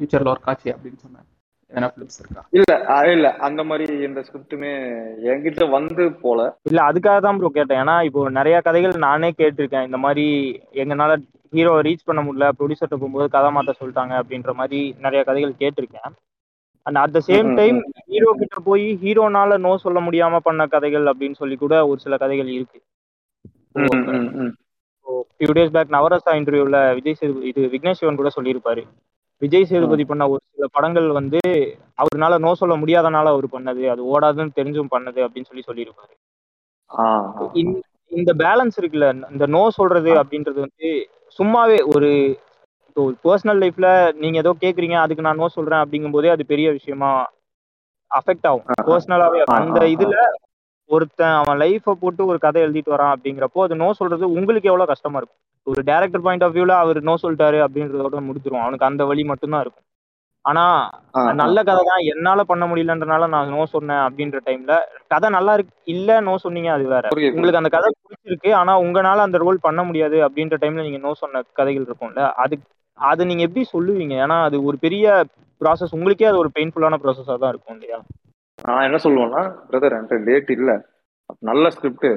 ஃபியூச்சர்ல 0.00 0.32
ஒர்க் 0.32 0.48
ஆச்சு 0.52 0.70
அப்படின்னு 0.74 1.00
சொன்னேன். 1.04 1.26
இல்ல 2.56 2.72
இல்ல. 3.14 3.28
அந்த 3.46 3.60
மாதிரி 3.68 3.86
எந்த 4.06 4.20
ஸ்கிரிப்டுமே 4.26 4.72
என்கிட்ட 5.30 5.64
வந்து 5.76 6.04
போல. 6.24 6.40
இல்ல 6.68 6.80
அதுக்காக 6.90 7.18
தான் 7.24 7.38
ப்ரோ 7.40 7.50
கேட்டேன். 7.56 7.80
ஏன்னா 7.82 7.96
இப்போ 8.08 8.20
நிறைய 8.38 8.56
கதைகள் 8.66 9.04
நானே 9.06 9.30
கேட்டிருக்கேன். 9.40 9.86
இந்த 9.88 9.98
மாதிரி 10.04 10.26
எங்கனால 10.82 11.14
ஹீரோ 11.52 11.72
ரீச் 11.86 12.06
பண்ண 12.08 12.20
முடியல. 12.26 12.46
ப்ரொடியூசர்கிட்ட 12.58 12.98
போகும்போது 13.00 13.26
கதை 13.36 13.50
மாத்த 13.56 13.74
சொல்லிட்டாங்க 13.80 14.14
அப்படின்ற 14.20 14.52
மாதிரி 14.60 14.80
நிறைய 15.06 15.20
கதைகள் 15.28 15.60
கேட்டிருக்கேன். 15.62 16.14
And 16.86 16.98
at 17.02 17.14
the 17.14 17.20
same 17.28 17.48
time 17.60 17.78
hero 18.10 18.30
கிட்ட 18.40 18.58
போய் 18.68 18.86
ஹீரோனால 19.02 19.56
நோ 19.64 19.72
சொல்ல 19.84 20.00
முடியாம 20.06 20.40
பண்ண 20.48 20.66
கதைகள் 20.74 21.06
அப்படின்னு 21.12 21.40
சொல்லி 21.40 21.56
கூட 21.56 21.74
ஒரு 21.90 21.98
சில 22.04 22.16
கதைகள் 22.22 22.50
இருக்கு. 22.56 22.78
ஃபியூ 25.36 25.50
டேஸ் 25.56 25.74
பேக் 25.74 25.94
நவரசா 25.96 26.32
இன்டர்வியூல 26.40 26.78
விஜய் 26.98 27.18
இது 27.50 27.62
விக்னேஷ் 27.74 28.00
சிவன் 28.00 28.20
கூட 28.20 28.30
சொல்லியிருப்பாரு. 28.36 28.84
விஜய் 29.42 29.64
சேதுபதி 29.64 30.04
பண்ண 30.04 30.28
ஒரு 30.28 30.40
சில 30.50 30.66
படங்கள் 30.72 31.08
வந்து 31.10 31.38
அவருனால 31.98 32.38
நோ 32.38 32.54
சொல்ல 32.54 32.76
முடியாதனால 32.76 33.26
அவர் 33.26 33.46
பண்ணது. 33.46 33.82
அது 33.88 34.02
ஓடாதுன்னு 34.12 34.56
தெரிஞ்சும் 34.56 34.92
பண்ணது 34.94 35.20
அப்படின்னு 35.24 35.48
சொல்லி 35.50 35.64
சொல்லியிருப்பாரு. 35.66 36.14
இந்த- 38.12 38.34
பேலன்ஸ் 38.38 38.76
இருக்குல்ல 38.76 39.06
இந்த 39.30 39.46
நோ 39.46 39.70
சொல்றது 39.70 40.10
அப்படின்றது 40.14 40.60
வந்து 40.60 40.88
சும்மாவே 41.38 41.78
ஒரு 41.86 42.10
பர்சனல் 43.24 43.60
லைஃப்ல 43.62 43.86
நீங்க 44.14 44.38
ஏதோ 44.38 44.54
கேக்குறீங்க 44.60 44.96
அதுக்கு 44.96 45.22
நான் 45.22 45.36
நோ 45.36 45.48
சொல்றேன் 45.48 45.78
அப்படிங்கும்போதே 45.78 46.30
அது 46.30 46.46
பெரிய 46.46 46.70
விஷயமா 46.70 47.10
அஃபெக்ட் 48.10 48.46
ஆகும். 48.46 48.64
பர்சனலாவே 48.86 49.40
அந்த. 49.56 49.80
இதுல 49.94 50.16
ஒருத்தன் 50.90 51.34
அவன் 51.34 51.58
லைஃபை 51.58 51.92
போட்டு 51.92 52.26
ஒரு 52.26 52.38
கதை 52.38 52.62
எழுதிட்டு 52.62 52.90
வரான் 52.90 53.14
அப்படிங்கிறப்போ 53.16 53.62
அது 53.62 53.76
நோ 53.76 53.92
சொல்றது 53.92 54.30
உங்களுக்கு 54.30 54.68
எவ்வளவு 54.68 54.88
கஷ்டமா 54.88 55.16
இருக்கும்? 55.16 55.40
ஒரு 55.66 55.80
டேரக்டர் 55.88 56.24
பாயிண்ட் 56.24 56.44
ஆஃப் 56.44 56.54
வியூல 56.54 56.74
அவர் 56.82 56.98
நோ 57.02 57.14
சொல்லிட்டாரு 57.22 57.58
அப்படின்றதோட 57.64 58.20
முடிச்சிரும் 58.26 58.64
அவனுக்கு 58.64 58.88
அந்த 58.88 59.04
வழி 59.10 59.22
மட்டும்தான் 59.30 59.64
இருக்கும். 59.64 59.84
ஆனா. 60.44 60.64
நல்ல 61.40 61.58
கதை 61.68 61.82
தான். 61.88 62.02
என்னால 62.12 62.40
பண்ண 62.50 62.64
முடியலன்றனால 62.70 63.26
நான் 63.28 63.48
நோ 63.54 63.62
சொன்னேன் 63.72 64.02
அப்படின்ற 64.04 64.38
டைம்ல 64.46 64.74
கதை 65.12 65.28
நல்லா 65.36 65.52
இருக்கு. 65.56 65.74
இல்ல 65.94 66.18
நோ 66.26 66.34
சொன்னீங்க 66.44 66.70
அது 66.74 66.84
வேற. 66.92 67.04
உங்களுக்கு 67.30 67.60
அந்த 67.60 67.70
கதை 67.76 67.88
பிடிச்சிருக்கு 68.00 68.50
ஆனா 68.54 68.74
உங்களால 68.84 69.24
அந்த 69.26 69.38
ரோல் 69.44 69.64
பண்ண 69.64 69.82
முடியாது 69.88 70.18
அப்படின்ற 70.26 70.58
டைம்ல 70.62 70.84
நீங்க 70.84 71.00
நோ 71.04 71.12
சொன்ன 71.22 71.42
கதைகள் 71.52 71.86
இருக்கும்ல 71.86 72.26
அது 72.44 72.56
அது 72.98 73.22
நீங்க 73.28 73.42
எப்படி 73.46 73.64
சொல்லுவீங்க? 73.72 74.14
ஏன்னா 74.24 74.36
அது 74.44 74.56
ஒரு 74.68 74.76
பெரிய 74.78 75.06
ப்ராசஸ் 75.60 75.94
உங்களுக்கே 75.94 76.28
அது 76.28 76.38
ஒரு 76.38 76.50
பெயின்ஃபுல்லான 76.54 76.98
ப்ராசஸா 77.02 77.34
தான் 77.36 77.52
இருக்கும் 77.52 77.76
இல்லையா? 77.76 77.98
நான் 78.58 78.84
என்ன 78.84 78.98
சொல்லுவேன்னா 79.04 79.42
பிரதர் 79.68 79.96
என்கிட்ட 79.96 80.18
டேட் 80.28 80.50
இல்ல. 80.56 80.70
நல்ல 81.42 81.70
ஸ்கிரிப்ட் 81.70 82.08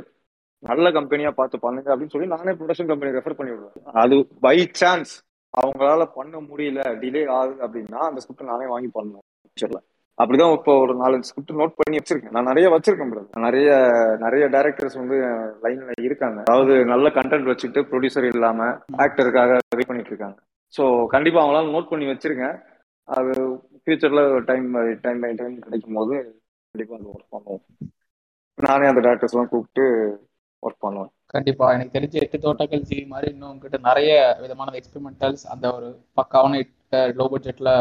நல்ல 0.64 0.88
கம்பெனியா 0.98 1.30
பார்த்து 1.40 1.64
பண்ணுங்க 1.66 1.90
அப்படின்னு 1.94 2.14
சொல்லி 2.14 2.34
நானே 2.36 2.54
ப்ரொடக்ஷன் 2.60 2.90
கம்பெனி 2.92 3.16
ரெஃபர் 3.18 3.38
பண்ணி 3.40 3.54
விடுவேன் 3.54 4.00
அது 4.04 4.16
பை 4.46 4.58
சான்ஸ் 4.82 5.14
அவங்களால 5.54 6.04
பண்ண 6.18 6.36
முடியல 6.50 6.82
டிலே 7.04 7.22
ஆகுது 7.38 7.62
அப்படின்னா 7.66 8.02
அந்த 8.08 8.22
ஸ்கிரிப்ட் 8.24 8.52
நானே 8.52 8.66
வாங்கி 8.74 8.90
பண்ணுவேன். 8.98 9.26
ஃபியூச்சர்ல 9.40 9.80
அப்படிதான் 10.22 10.54
இப்போ 10.58 10.74
ஒரு 10.84 10.94
நாலஞ்சு 11.02 11.28
ஸ்கிரிப்ட் 11.30 11.60
நோட் 11.60 11.78
பண்ணி 11.80 12.00
வச்சிருக்கேன். 12.00 12.34
நான் 12.36 12.50
நிறைய 12.52 12.68
வச்சிருக்கேன் 12.74 13.12
பிரதர் 13.12 13.46
நிறைய 13.46 13.70
நிறைய 14.24 14.46
டேரக்டர்ஸ் 14.56 14.98
வந்து 15.02 15.18
லைன்ல 15.66 15.94
இருக்காங்க. 16.08 16.40
அதாவது 16.50 16.74
நல்ல 16.94 17.10
கண்டென்ட் 17.18 17.50
வச்சுட்டு 17.52 17.82
ப்ரொடியூசர் 17.92 18.28
இல்லாம 18.34 18.68
ஆக்டருக்காக 19.06 19.58
வெயிட் 19.78 19.92
பண்ணிட்டு 19.92 20.14
இருக்காங்க. 20.14 20.38
ஸோ 20.74 20.84
கண்டிப்பா 21.16 21.42
அவங்களால 21.44 21.72
நோட் 21.76 21.92
பண்ணி 21.92 22.08
வச்சிருக்கேன். 22.12 22.58
அது 23.08 23.34
ஃபியூச்சர்ல 23.82 24.24
டைம் 24.50 24.68
டைம் 25.06 25.22
பை 25.26 25.32
டைம் 25.42 25.56
கிடைக்கும் 25.68 26.00
போது 26.00 26.16
கண்டிப்பா 26.74 26.98
அது 27.00 27.14
ஒர்க் 27.14 27.36
பண்ணுவோம். 27.36 27.64
நானே 28.58 28.90
அந்த 28.92 29.02
டேரக்டர்ஸ் 29.08 29.36
எல்லாம் 29.36 29.52
கூப்பிட்டு 29.54 29.86
ஒர்க் 30.66 30.84
பண்ணுவேன். 30.86 31.12
கண்டிப்பா. 31.34 31.66
எனக்கு 31.76 31.96
தெரிஞ்ச 31.96 32.16
எட்டு 32.26 32.38
தோட்டங்கள் 32.44 32.86
ஜி 32.90 32.98
மாதிரி 33.14 33.28
இன்னும் 33.34 33.50
உங்ககிட்ட 33.52 33.78
நிறைய 33.88 34.12
விதமான 34.44 34.76
எக்ஸ்பெரிமெண்டல்ஸ் 34.80 35.44
அந்த 35.54 35.66
ஒரு 35.78 35.90
பக்காவான 36.20 36.62
லோ 37.20 37.26
பட்ஜெட்ல 37.34 37.72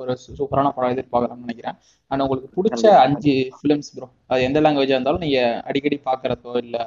ஒரு 0.00 0.12
சூப்பரான 0.38 0.70
படம் 0.76 0.94
எதிர்பார்க்கலாம்னு 0.94 1.44
நினைக்கிறேன். 1.44 1.76
ஆனா 2.10 2.24
உங்களுக்கு 2.24 2.56
பிடிச்ச. 2.56 2.84
அஞ்சு 3.04 3.34
ஃபிலிம்ஸ் 3.58 3.90
ப்ரோ 3.94 4.08
அது 4.32 4.46
எந்த 4.48 4.60
லாங்குவேஜா 4.60 4.96
இருந்தாலும் 4.96 5.24
நீங்க 5.26 5.40
அடிக்கடி 5.68 5.98
பாக்குறதோ 6.08 6.54
இல்ல 6.64 6.78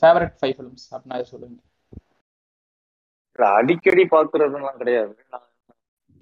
ஃபேவரட் 0.00 0.34
ஃபைவ் 0.40 0.56
ஃபிலிம்ஸ் 0.58 0.86
அப்படின்னா 0.94 1.20
சொல்லுங்க 1.32 1.58
அடிக்கடி 3.58 4.02
பாக்குறதுலாம் 4.14 4.80
கிடையாது. 4.80 5.12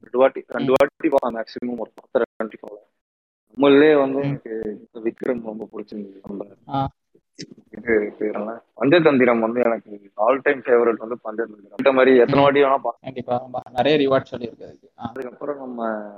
ரெண்டு 0.02 0.18
வாட்டி 0.20 0.40
ரெண்டு 0.56 0.72
வாட்டி 0.74 1.08
மேக்ஸிமம் 1.36 1.80
ஒரு 1.84 1.90
பத்து 1.94 2.22
ரெண்டு 2.24 2.58
நம்மளே 3.56 3.92
வந்து. 4.02 4.20
எனக்கு 4.28 4.54
விக்ரம் 5.06 5.46
ரொம்ப 5.50 5.64
பிடிச்சிருந்தது 5.72 6.20
நம்ம. 6.26 6.44
இது 7.70 8.14
பேர் 8.18 8.32
என்ன 8.32 8.60
பஞ்சதந்திரம் 8.80 9.38
வந்து 9.38 9.60
எனக்கு 9.60 10.10
ஆல் 10.14 10.40
டைம் 10.42 10.60
ஃபேவரட் 10.60 11.08
வந்து 11.08 11.18
பஞ்சதந்திரம். 11.24 11.72
இந்த 11.76 11.92
மாதிரி 11.92 12.16
எத்தனை. 12.16 12.42
வாட்டி 12.42 12.62
வேணா 12.62 12.76
கண்டிப்பா 13.00 13.48
நிறைய 13.72 14.08
ரிவார்ட் 14.08 14.34
சொல்லியிருக்கு 14.34 14.62
அதுக்கு 14.62 14.90
ஆ, 14.98 15.08
அதுக்கப்புறம் 15.08 15.56
நம்ம 15.56 16.10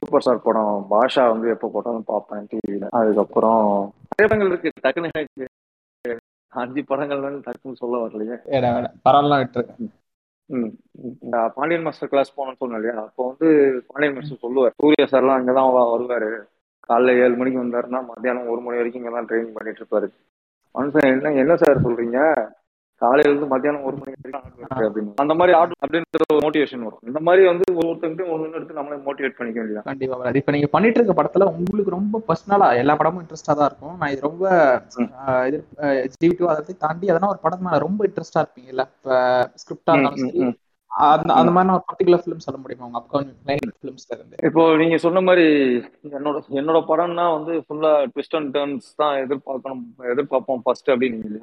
சூப்பர் 0.00 0.20
ஸ்டார் 0.20 0.42
படம் 0.42 0.86
பாஷா 0.90 1.30
வந்து 1.30 1.48
எப்போ 1.48 1.68
போட்டாலும் 1.68 2.04
பார்ப்பேன் 2.04 2.46
டிவியில 2.46 2.88
அதுக்கப்புறம் 2.90 3.92
நிறைய 4.16 4.46
படங்கள் 4.46 4.46
இருக்கு. 4.46 4.70
எனக்கு 5.12 6.20
அஞ்சு 6.48 6.84
படங்கள் 6.84 7.20
வந்து 7.20 7.50
டக்குன்னு 7.50 7.74
சொல்ல 7.74 8.06
வரலையே. 8.06 8.50
பரவாயில்லாம் 9.08 9.46
விட்டுருக்கேன். 9.46 10.72
இந்த 11.22 11.52
பாண்டியன் 11.54 11.82
மாஸ்டர் 11.82 12.08
கிளாஸ் 12.08 12.40
போனோம்னு 12.40 12.56
சொன்னேன் 12.56 12.78
இல்லையா? 12.78 13.02
அப்போ 13.02 13.34
வந்து 13.38 13.82
பாண்டியன் 13.86 14.14
மாஸ்டர் 14.14 14.38
சொல்லுவார். 14.38 14.72
சூர்யா 14.76 15.06
சார்லாம் 15.06 15.38
அங்கதான் 15.38 15.76
வ- 15.76 15.96
வருவாரு. 15.96 16.42
காலைல 16.88 17.08
ஏழு 17.08 17.36
மணிக்கு 17.36 17.64
வந்தாருன்னா 17.64 18.06
மத்தியானம் 18.06 18.48
ஒரு 18.48 18.60
மணி 18.60 18.76
வரைக்கும் 18.76 19.04
இங்கதான் 19.04 19.30
ட்ரைனிங் 19.30 19.54
பண்ணிட்டு 19.54 19.84
இருப்பாரு. 19.84 20.08
மனுஷன் 20.74 21.12
என்ன 21.14 21.32
என்ன 21.44 21.54
சார் 21.62 21.84
சொல்றீங்க? 21.86 22.18
காலையில 23.02 23.30
இருந்து 23.30 23.46
மத்தியானம் 23.52 23.86
ஒரு 23.88 23.96
மணி 24.00 24.12
வரைக்கும் 24.14 24.84
அப்படின்னு. 24.86 25.12
அந்த 25.22 25.34
மாதிரி 25.38 25.52
ஆர்டர் 25.60 25.80
அப்படின்ற 25.84 26.26
ஒரு 26.32 26.42
மோட்டிவேஷன் 26.44 26.84
வரும். 26.86 27.00
இந்த 27.10 27.20
மாதிரி 27.26 27.42
வந்து 27.50 27.64
ஒவ்வொருத்தருக்கும் 27.78 28.30
ஒன்று 28.34 28.58
எடுத்து 28.58 28.78
நம்மளே 28.78 28.98
மோட்டிவேட் 29.06 29.36
பண்ணிக்க 29.38 29.58
வேண்டியதான் 29.60 29.88
கண்டிப்பா 29.88 30.16
brother. 30.20 30.40
இப்ப 30.40 30.52
நீங்க 30.56 30.68
பண்ணிட்டு 30.74 30.98
இருக்க 31.00 31.14
படத்துல 31.20 31.48
உங்களுக்கு 31.54 31.96
ரொம்ப 31.96 32.22
பர்சனலா 32.28 32.68
எல்லா 32.82 32.96
படமும் 33.00 33.22
இன்ட்ரெஸ்டா 33.24 33.56
தான் 33.60 33.68
இருக்கும். 33.70 33.96
நான் 34.02 34.12
இது 34.14 34.26
ரொம்ப 34.28 34.44
இது 35.48 35.58
ஜிவி 36.16 36.34
டூ 36.40 36.50
அதை 36.52 36.76
தாண்டி 36.86 37.10
அதெல்லாம் 37.12 37.34
ஒரு 37.34 37.42
படம் 37.46 37.64
மேல 37.68 37.80
ரொம்ப 37.86 38.06
இன்ட்ரெஸ்டா 38.10 38.42
இருப்பீங்கல்ல? 38.44 38.84
இப்ப 38.96 39.18
ஸ்கிரிப்டா 39.62 39.94
இருந்தாலும். 39.96 40.54
அந்த 41.34 41.52
மாதிரி 41.52 41.72
ஒரு 41.72 41.84
பர்டிகுலர் 41.88 42.22
ஃபிலிம் 42.22 42.44
சொல்ல 42.44 42.58
முடியுமா? 42.60 42.86
உங்க 42.88 42.98
அப்கமிங் 43.00 43.32
ஃபிலிம்ஸ்ல 43.74 44.14
இருந்து? 44.16 44.36
இப்போ 44.48 44.62
நீங்க 44.80 44.96
சொன்ன 45.04 45.22
மாதிரி 45.28 45.46
என்னோட 46.12 46.38
என்னோட 46.60 46.80
படம்னா 46.88 47.24
வந்து 47.36 47.54
ஃபுல்லா 47.64 47.92
ட்விஸ்ட் 48.12 48.36
அண்ட் 48.38 48.52
டர்ன்ஸ் 48.56 48.88
தான் 48.96 49.14
எதிர்பார்க்கணும் 49.22 49.82
எதிர்பார்ப்போம் 50.12 50.62
ஃபர்ஸ்ட் 50.64 50.92
அப்படின்னு 50.92 51.40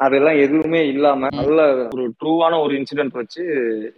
அதெல்லாம் 0.00 0.38
எதுவுமே 0.44 0.80
இல்லாம 0.90 1.30
நல்ல 1.38 1.60
ஒரு 1.88 2.04
ட்ரூவான 2.20 2.58
ஒரு 2.64 2.74
இன்சிடென்ட் 2.78 3.18
வச்சு 3.20 3.42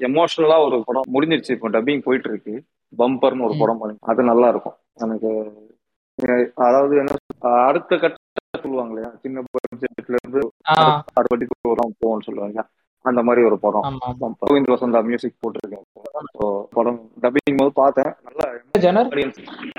எமோஷனலா 0.09 0.57
ஒரு 0.66 0.77
படம் 0.87 1.11
முடிஞ்சிருச்சு 1.14 1.55
இப்போ 1.57 1.70
டப்பிங் 1.75 2.05
போயிட்டு 2.07 2.31
இருக்கு 2.31 2.55
பம்பர்னு 2.92 3.46
ஒரு. 3.46 3.55
படம் 3.62 3.81
பண்ணி 3.81 3.96
அது 4.11 4.31
நல்லா 4.31 4.49
இருக்கும் 4.53 4.77
எனக்கு 5.05 5.31
அதாவது 6.66 6.94
என்ன 7.03 7.18
அடுத்த 7.64 7.96
கட்ட 7.96 8.16
சொல்லுவாங்க 8.59 8.92
இல்லையா? 8.92 9.11
சின்ன 9.22 9.42
பட்ஜெட்ல 9.49 10.16
இருந்து 10.16 10.42
அடுத்த 10.77 11.31
பட்ஜெட் 11.31 11.55
ஒரு 11.72 11.85
போகும்னு 12.01 12.27
சொல்லுவாங்க 12.29 12.61
அந்த 13.07 13.23
மாதிரி 13.23 13.47
ஒரு 13.47 13.59
படம். 13.59 13.85
கோவிந்த் 14.42 14.73
வசந்தா 14.73 15.05
மியூசிக் 15.05 15.38
போட்டிருக்கேன். 15.42 15.85
ஸோ 16.35 16.47
படம் 16.71 16.99
டப்பிங் 17.23 17.57
போது 17.57 17.73
பார்த்தேன். 17.75 18.12
நல்லா 18.23 18.47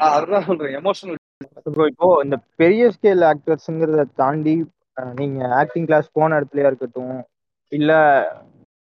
அதுதான் 0.09 0.43
சொல்றேன். 0.43 0.75
எமோஷனல் 0.75 1.19
இப்போ 1.87 2.19
இந்த 2.23 2.37
பெரிய 2.55 2.91
ஸ்கேல் 2.95 3.23
ஆக்டர்ஸுங்கிறத 3.25 4.05
தாண்டி 4.15 4.55
நீங்க 5.15 5.55
ஆக்டிங் 5.55 5.85
கிளாஸ் 5.85 6.09
போன 6.11 6.39
இடத்துலயா 6.39 6.65
இருக்கட்டும் 6.65 7.15
இல்ல 7.71 7.91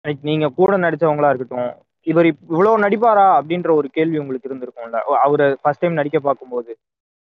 like 0.05 0.21
நீங்க 0.21 0.47
கூட 0.49 0.77
நடிச்சவங்களா 0.77 1.31
இருக்கட்டும் 1.31 1.71
இவர் 2.07 2.25
இப்- 2.25 2.45
இவ்வளவு 2.49 2.79
நடிப்பாரா 2.79 3.25
அப்படின்ற 3.39 3.71
ஒரு 3.71 3.89
கேள்வி 3.89 4.17
உங்களுக்கு 4.17 4.49
இருந்திருக்கும்ல. 4.49 4.99
அவரை 5.25 5.57
ஃபர்ஸ்ட் 5.61 5.79
டைம் 5.79 5.93
நடிக்க 5.93 6.19
பார்க்கும்போது 6.19 6.71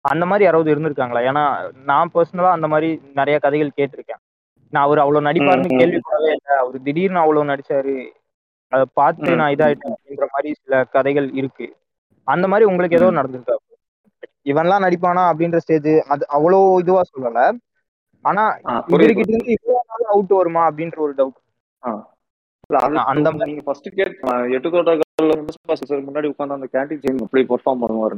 அந்த 0.05 0.25
மாதிரி 0.25 0.43
யாராவது 0.45 0.75
இருந்திருக்காங்களா? 0.75 1.21
ஏன்னா 1.29 1.43
நான் 1.83 2.11
பர்சனலா 2.13 2.51
அந்த 2.51 2.67
மாதிரி 2.67 2.89
நிறைய 3.15 3.39
கதைகள் 3.39 3.77
கேட்டிருக்கேன். 3.77 4.21
நான் 4.73 4.83
அவர் 4.83 4.99
அவ்வளவு 4.99 5.25
நடிப்பாருன்னு. 5.25 5.79
கேள்விப்படவே 5.79 6.29
இல்லை. 6.29 6.55
அவர் 6.57 6.77
திடீர்னு 6.81 7.19
அவ்வளவு 7.19 7.49
நடிச்சாரு. 7.51 7.95
அதை 8.71 8.85
பார்த்து 8.93 9.35
நான் 9.35 9.53
இதாயிட்டேன் 9.55 9.93
அப்படின்ற 9.93 10.25
மாதிரி 10.27 10.53
சில 10.53 10.83
கதைகள் 10.85 11.31
இருக்கு. 11.33 11.67
அந்த 12.27 12.47
மாதிரி 12.47 12.69
உங்களுக்கு 12.69 12.97
ஏதோ. 12.97 13.11
நடந்திருக்கா 13.11 13.55
இவன்லாம் 14.45 14.83
நடிப்பானா 14.83 15.23
அப்படின்ற 15.31 15.57
ஸ்டேஜ் 15.57 15.89
அது 16.07 16.23
அவ்வளோ 16.33 16.59
இதுவா 16.79 17.01
சொல்லல. 17.11 17.41
ஆனா. 18.25 18.43
இவர்கிட்ட 18.89 19.23
இருந்து 19.25 19.51
இவ்வளவு 19.51 19.87
நாள் 19.87 20.11
அவுட் 20.11 20.33
வருமா 20.33 20.69
அப்படின்ற 20.69 20.97
ஒரு 20.97 21.13
டவுட் 21.17 21.37
அந்த 23.11 23.29
நீங்க 23.41 23.61
ஃபர்ஸ்ட் 23.61 23.89
கேட் 23.95 24.15
எட்டு 24.51 24.69
வந்து 24.71 25.07
சார் 25.19 26.05
முன்னாடி 26.07 26.27
உட்காந்து 26.31 26.57
அந்த 26.57 26.67
கேண்டீன் 26.73 27.01
சீன் 27.03 27.23
எப்படி 27.25 27.41
பெர்ஃபார்ம் 27.51 27.81
பண்ணுவாரு 27.83 28.15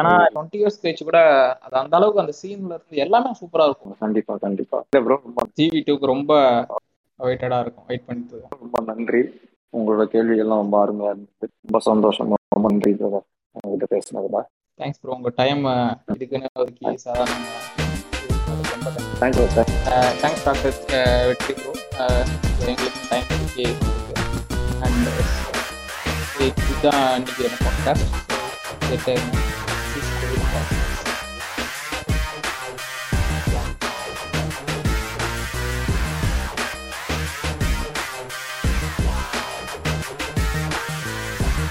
ஏன்னா 0.00 0.12
டுவெண்ட்டி 0.34 0.58
இயர்ஸ் 0.60 0.80
கழிச்சு 0.82 1.04
கூட 1.08 1.20
அது 1.64 1.74
அந்த 1.82 1.94
அளவுக்கு 1.98 2.22
அந்த 2.24 2.34
சீன்ல 2.40 2.72
இருந்து 2.76 3.02
எல்லாமே 3.04 3.30
சூப்பரா 3.40 3.66
இருக்கும். 3.68 3.96
கண்டிப்பா 4.04 4.36
கண்டிப்பா. 4.46 4.78
ரொம்ப 5.14 5.44
ஜிவி 5.58 5.80
டூக்கு 5.88 6.12
ரொம்ப 6.14 6.32
வெயிட்டடா 7.20 7.58
இருக்கும். 7.64 7.86
வெயிட் 7.90 8.06
பண்ணிட்டு. 8.08 8.40
ரொம்ப 8.64 8.82
நன்றி. 8.90 9.22
உங்களோட 9.74 10.04
கேள்வி 10.14 10.36
எல்லாம் 10.44 10.62
ரொம்ப 10.62 10.76
அருமையா 10.84 11.10
இருந்துச்சு 11.12 11.48
ரொம்ப 11.66 11.80
சந்தோஷம். 11.88 12.30
ரொம்ப 12.56 12.68
நன்றி. 12.68 12.92
உங்ககிட்ட 13.56 13.88
பேசினதுல. 13.94 14.40
தேங்க்ஸ் 14.80 15.00
ப்ரோ 15.02 15.14
உங்க 15.18 15.30
டைம் 15.40 15.62
இதுக்குன்னு 16.14 16.50
ஒதுக்கி 16.62 16.90
சாதாரண 17.06 17.44
thank you 19.20 19.46
sir 19.56 19.70
thanks 20.22 20.44
doctor 20.46 20.76
Vetri 21.30 21.54
bro 21.60 21.72
எங்களுக்கு 22.70 23.02
டைம் 23.10 23.26
ஒதுக்கி 23.36 23.66
அண்ட் 24.84 25.08
இதுதான் 26.40 27.14
இன்னைக்கு 27.14 27.50
பாட்காஸ்ட் 27.64 29.47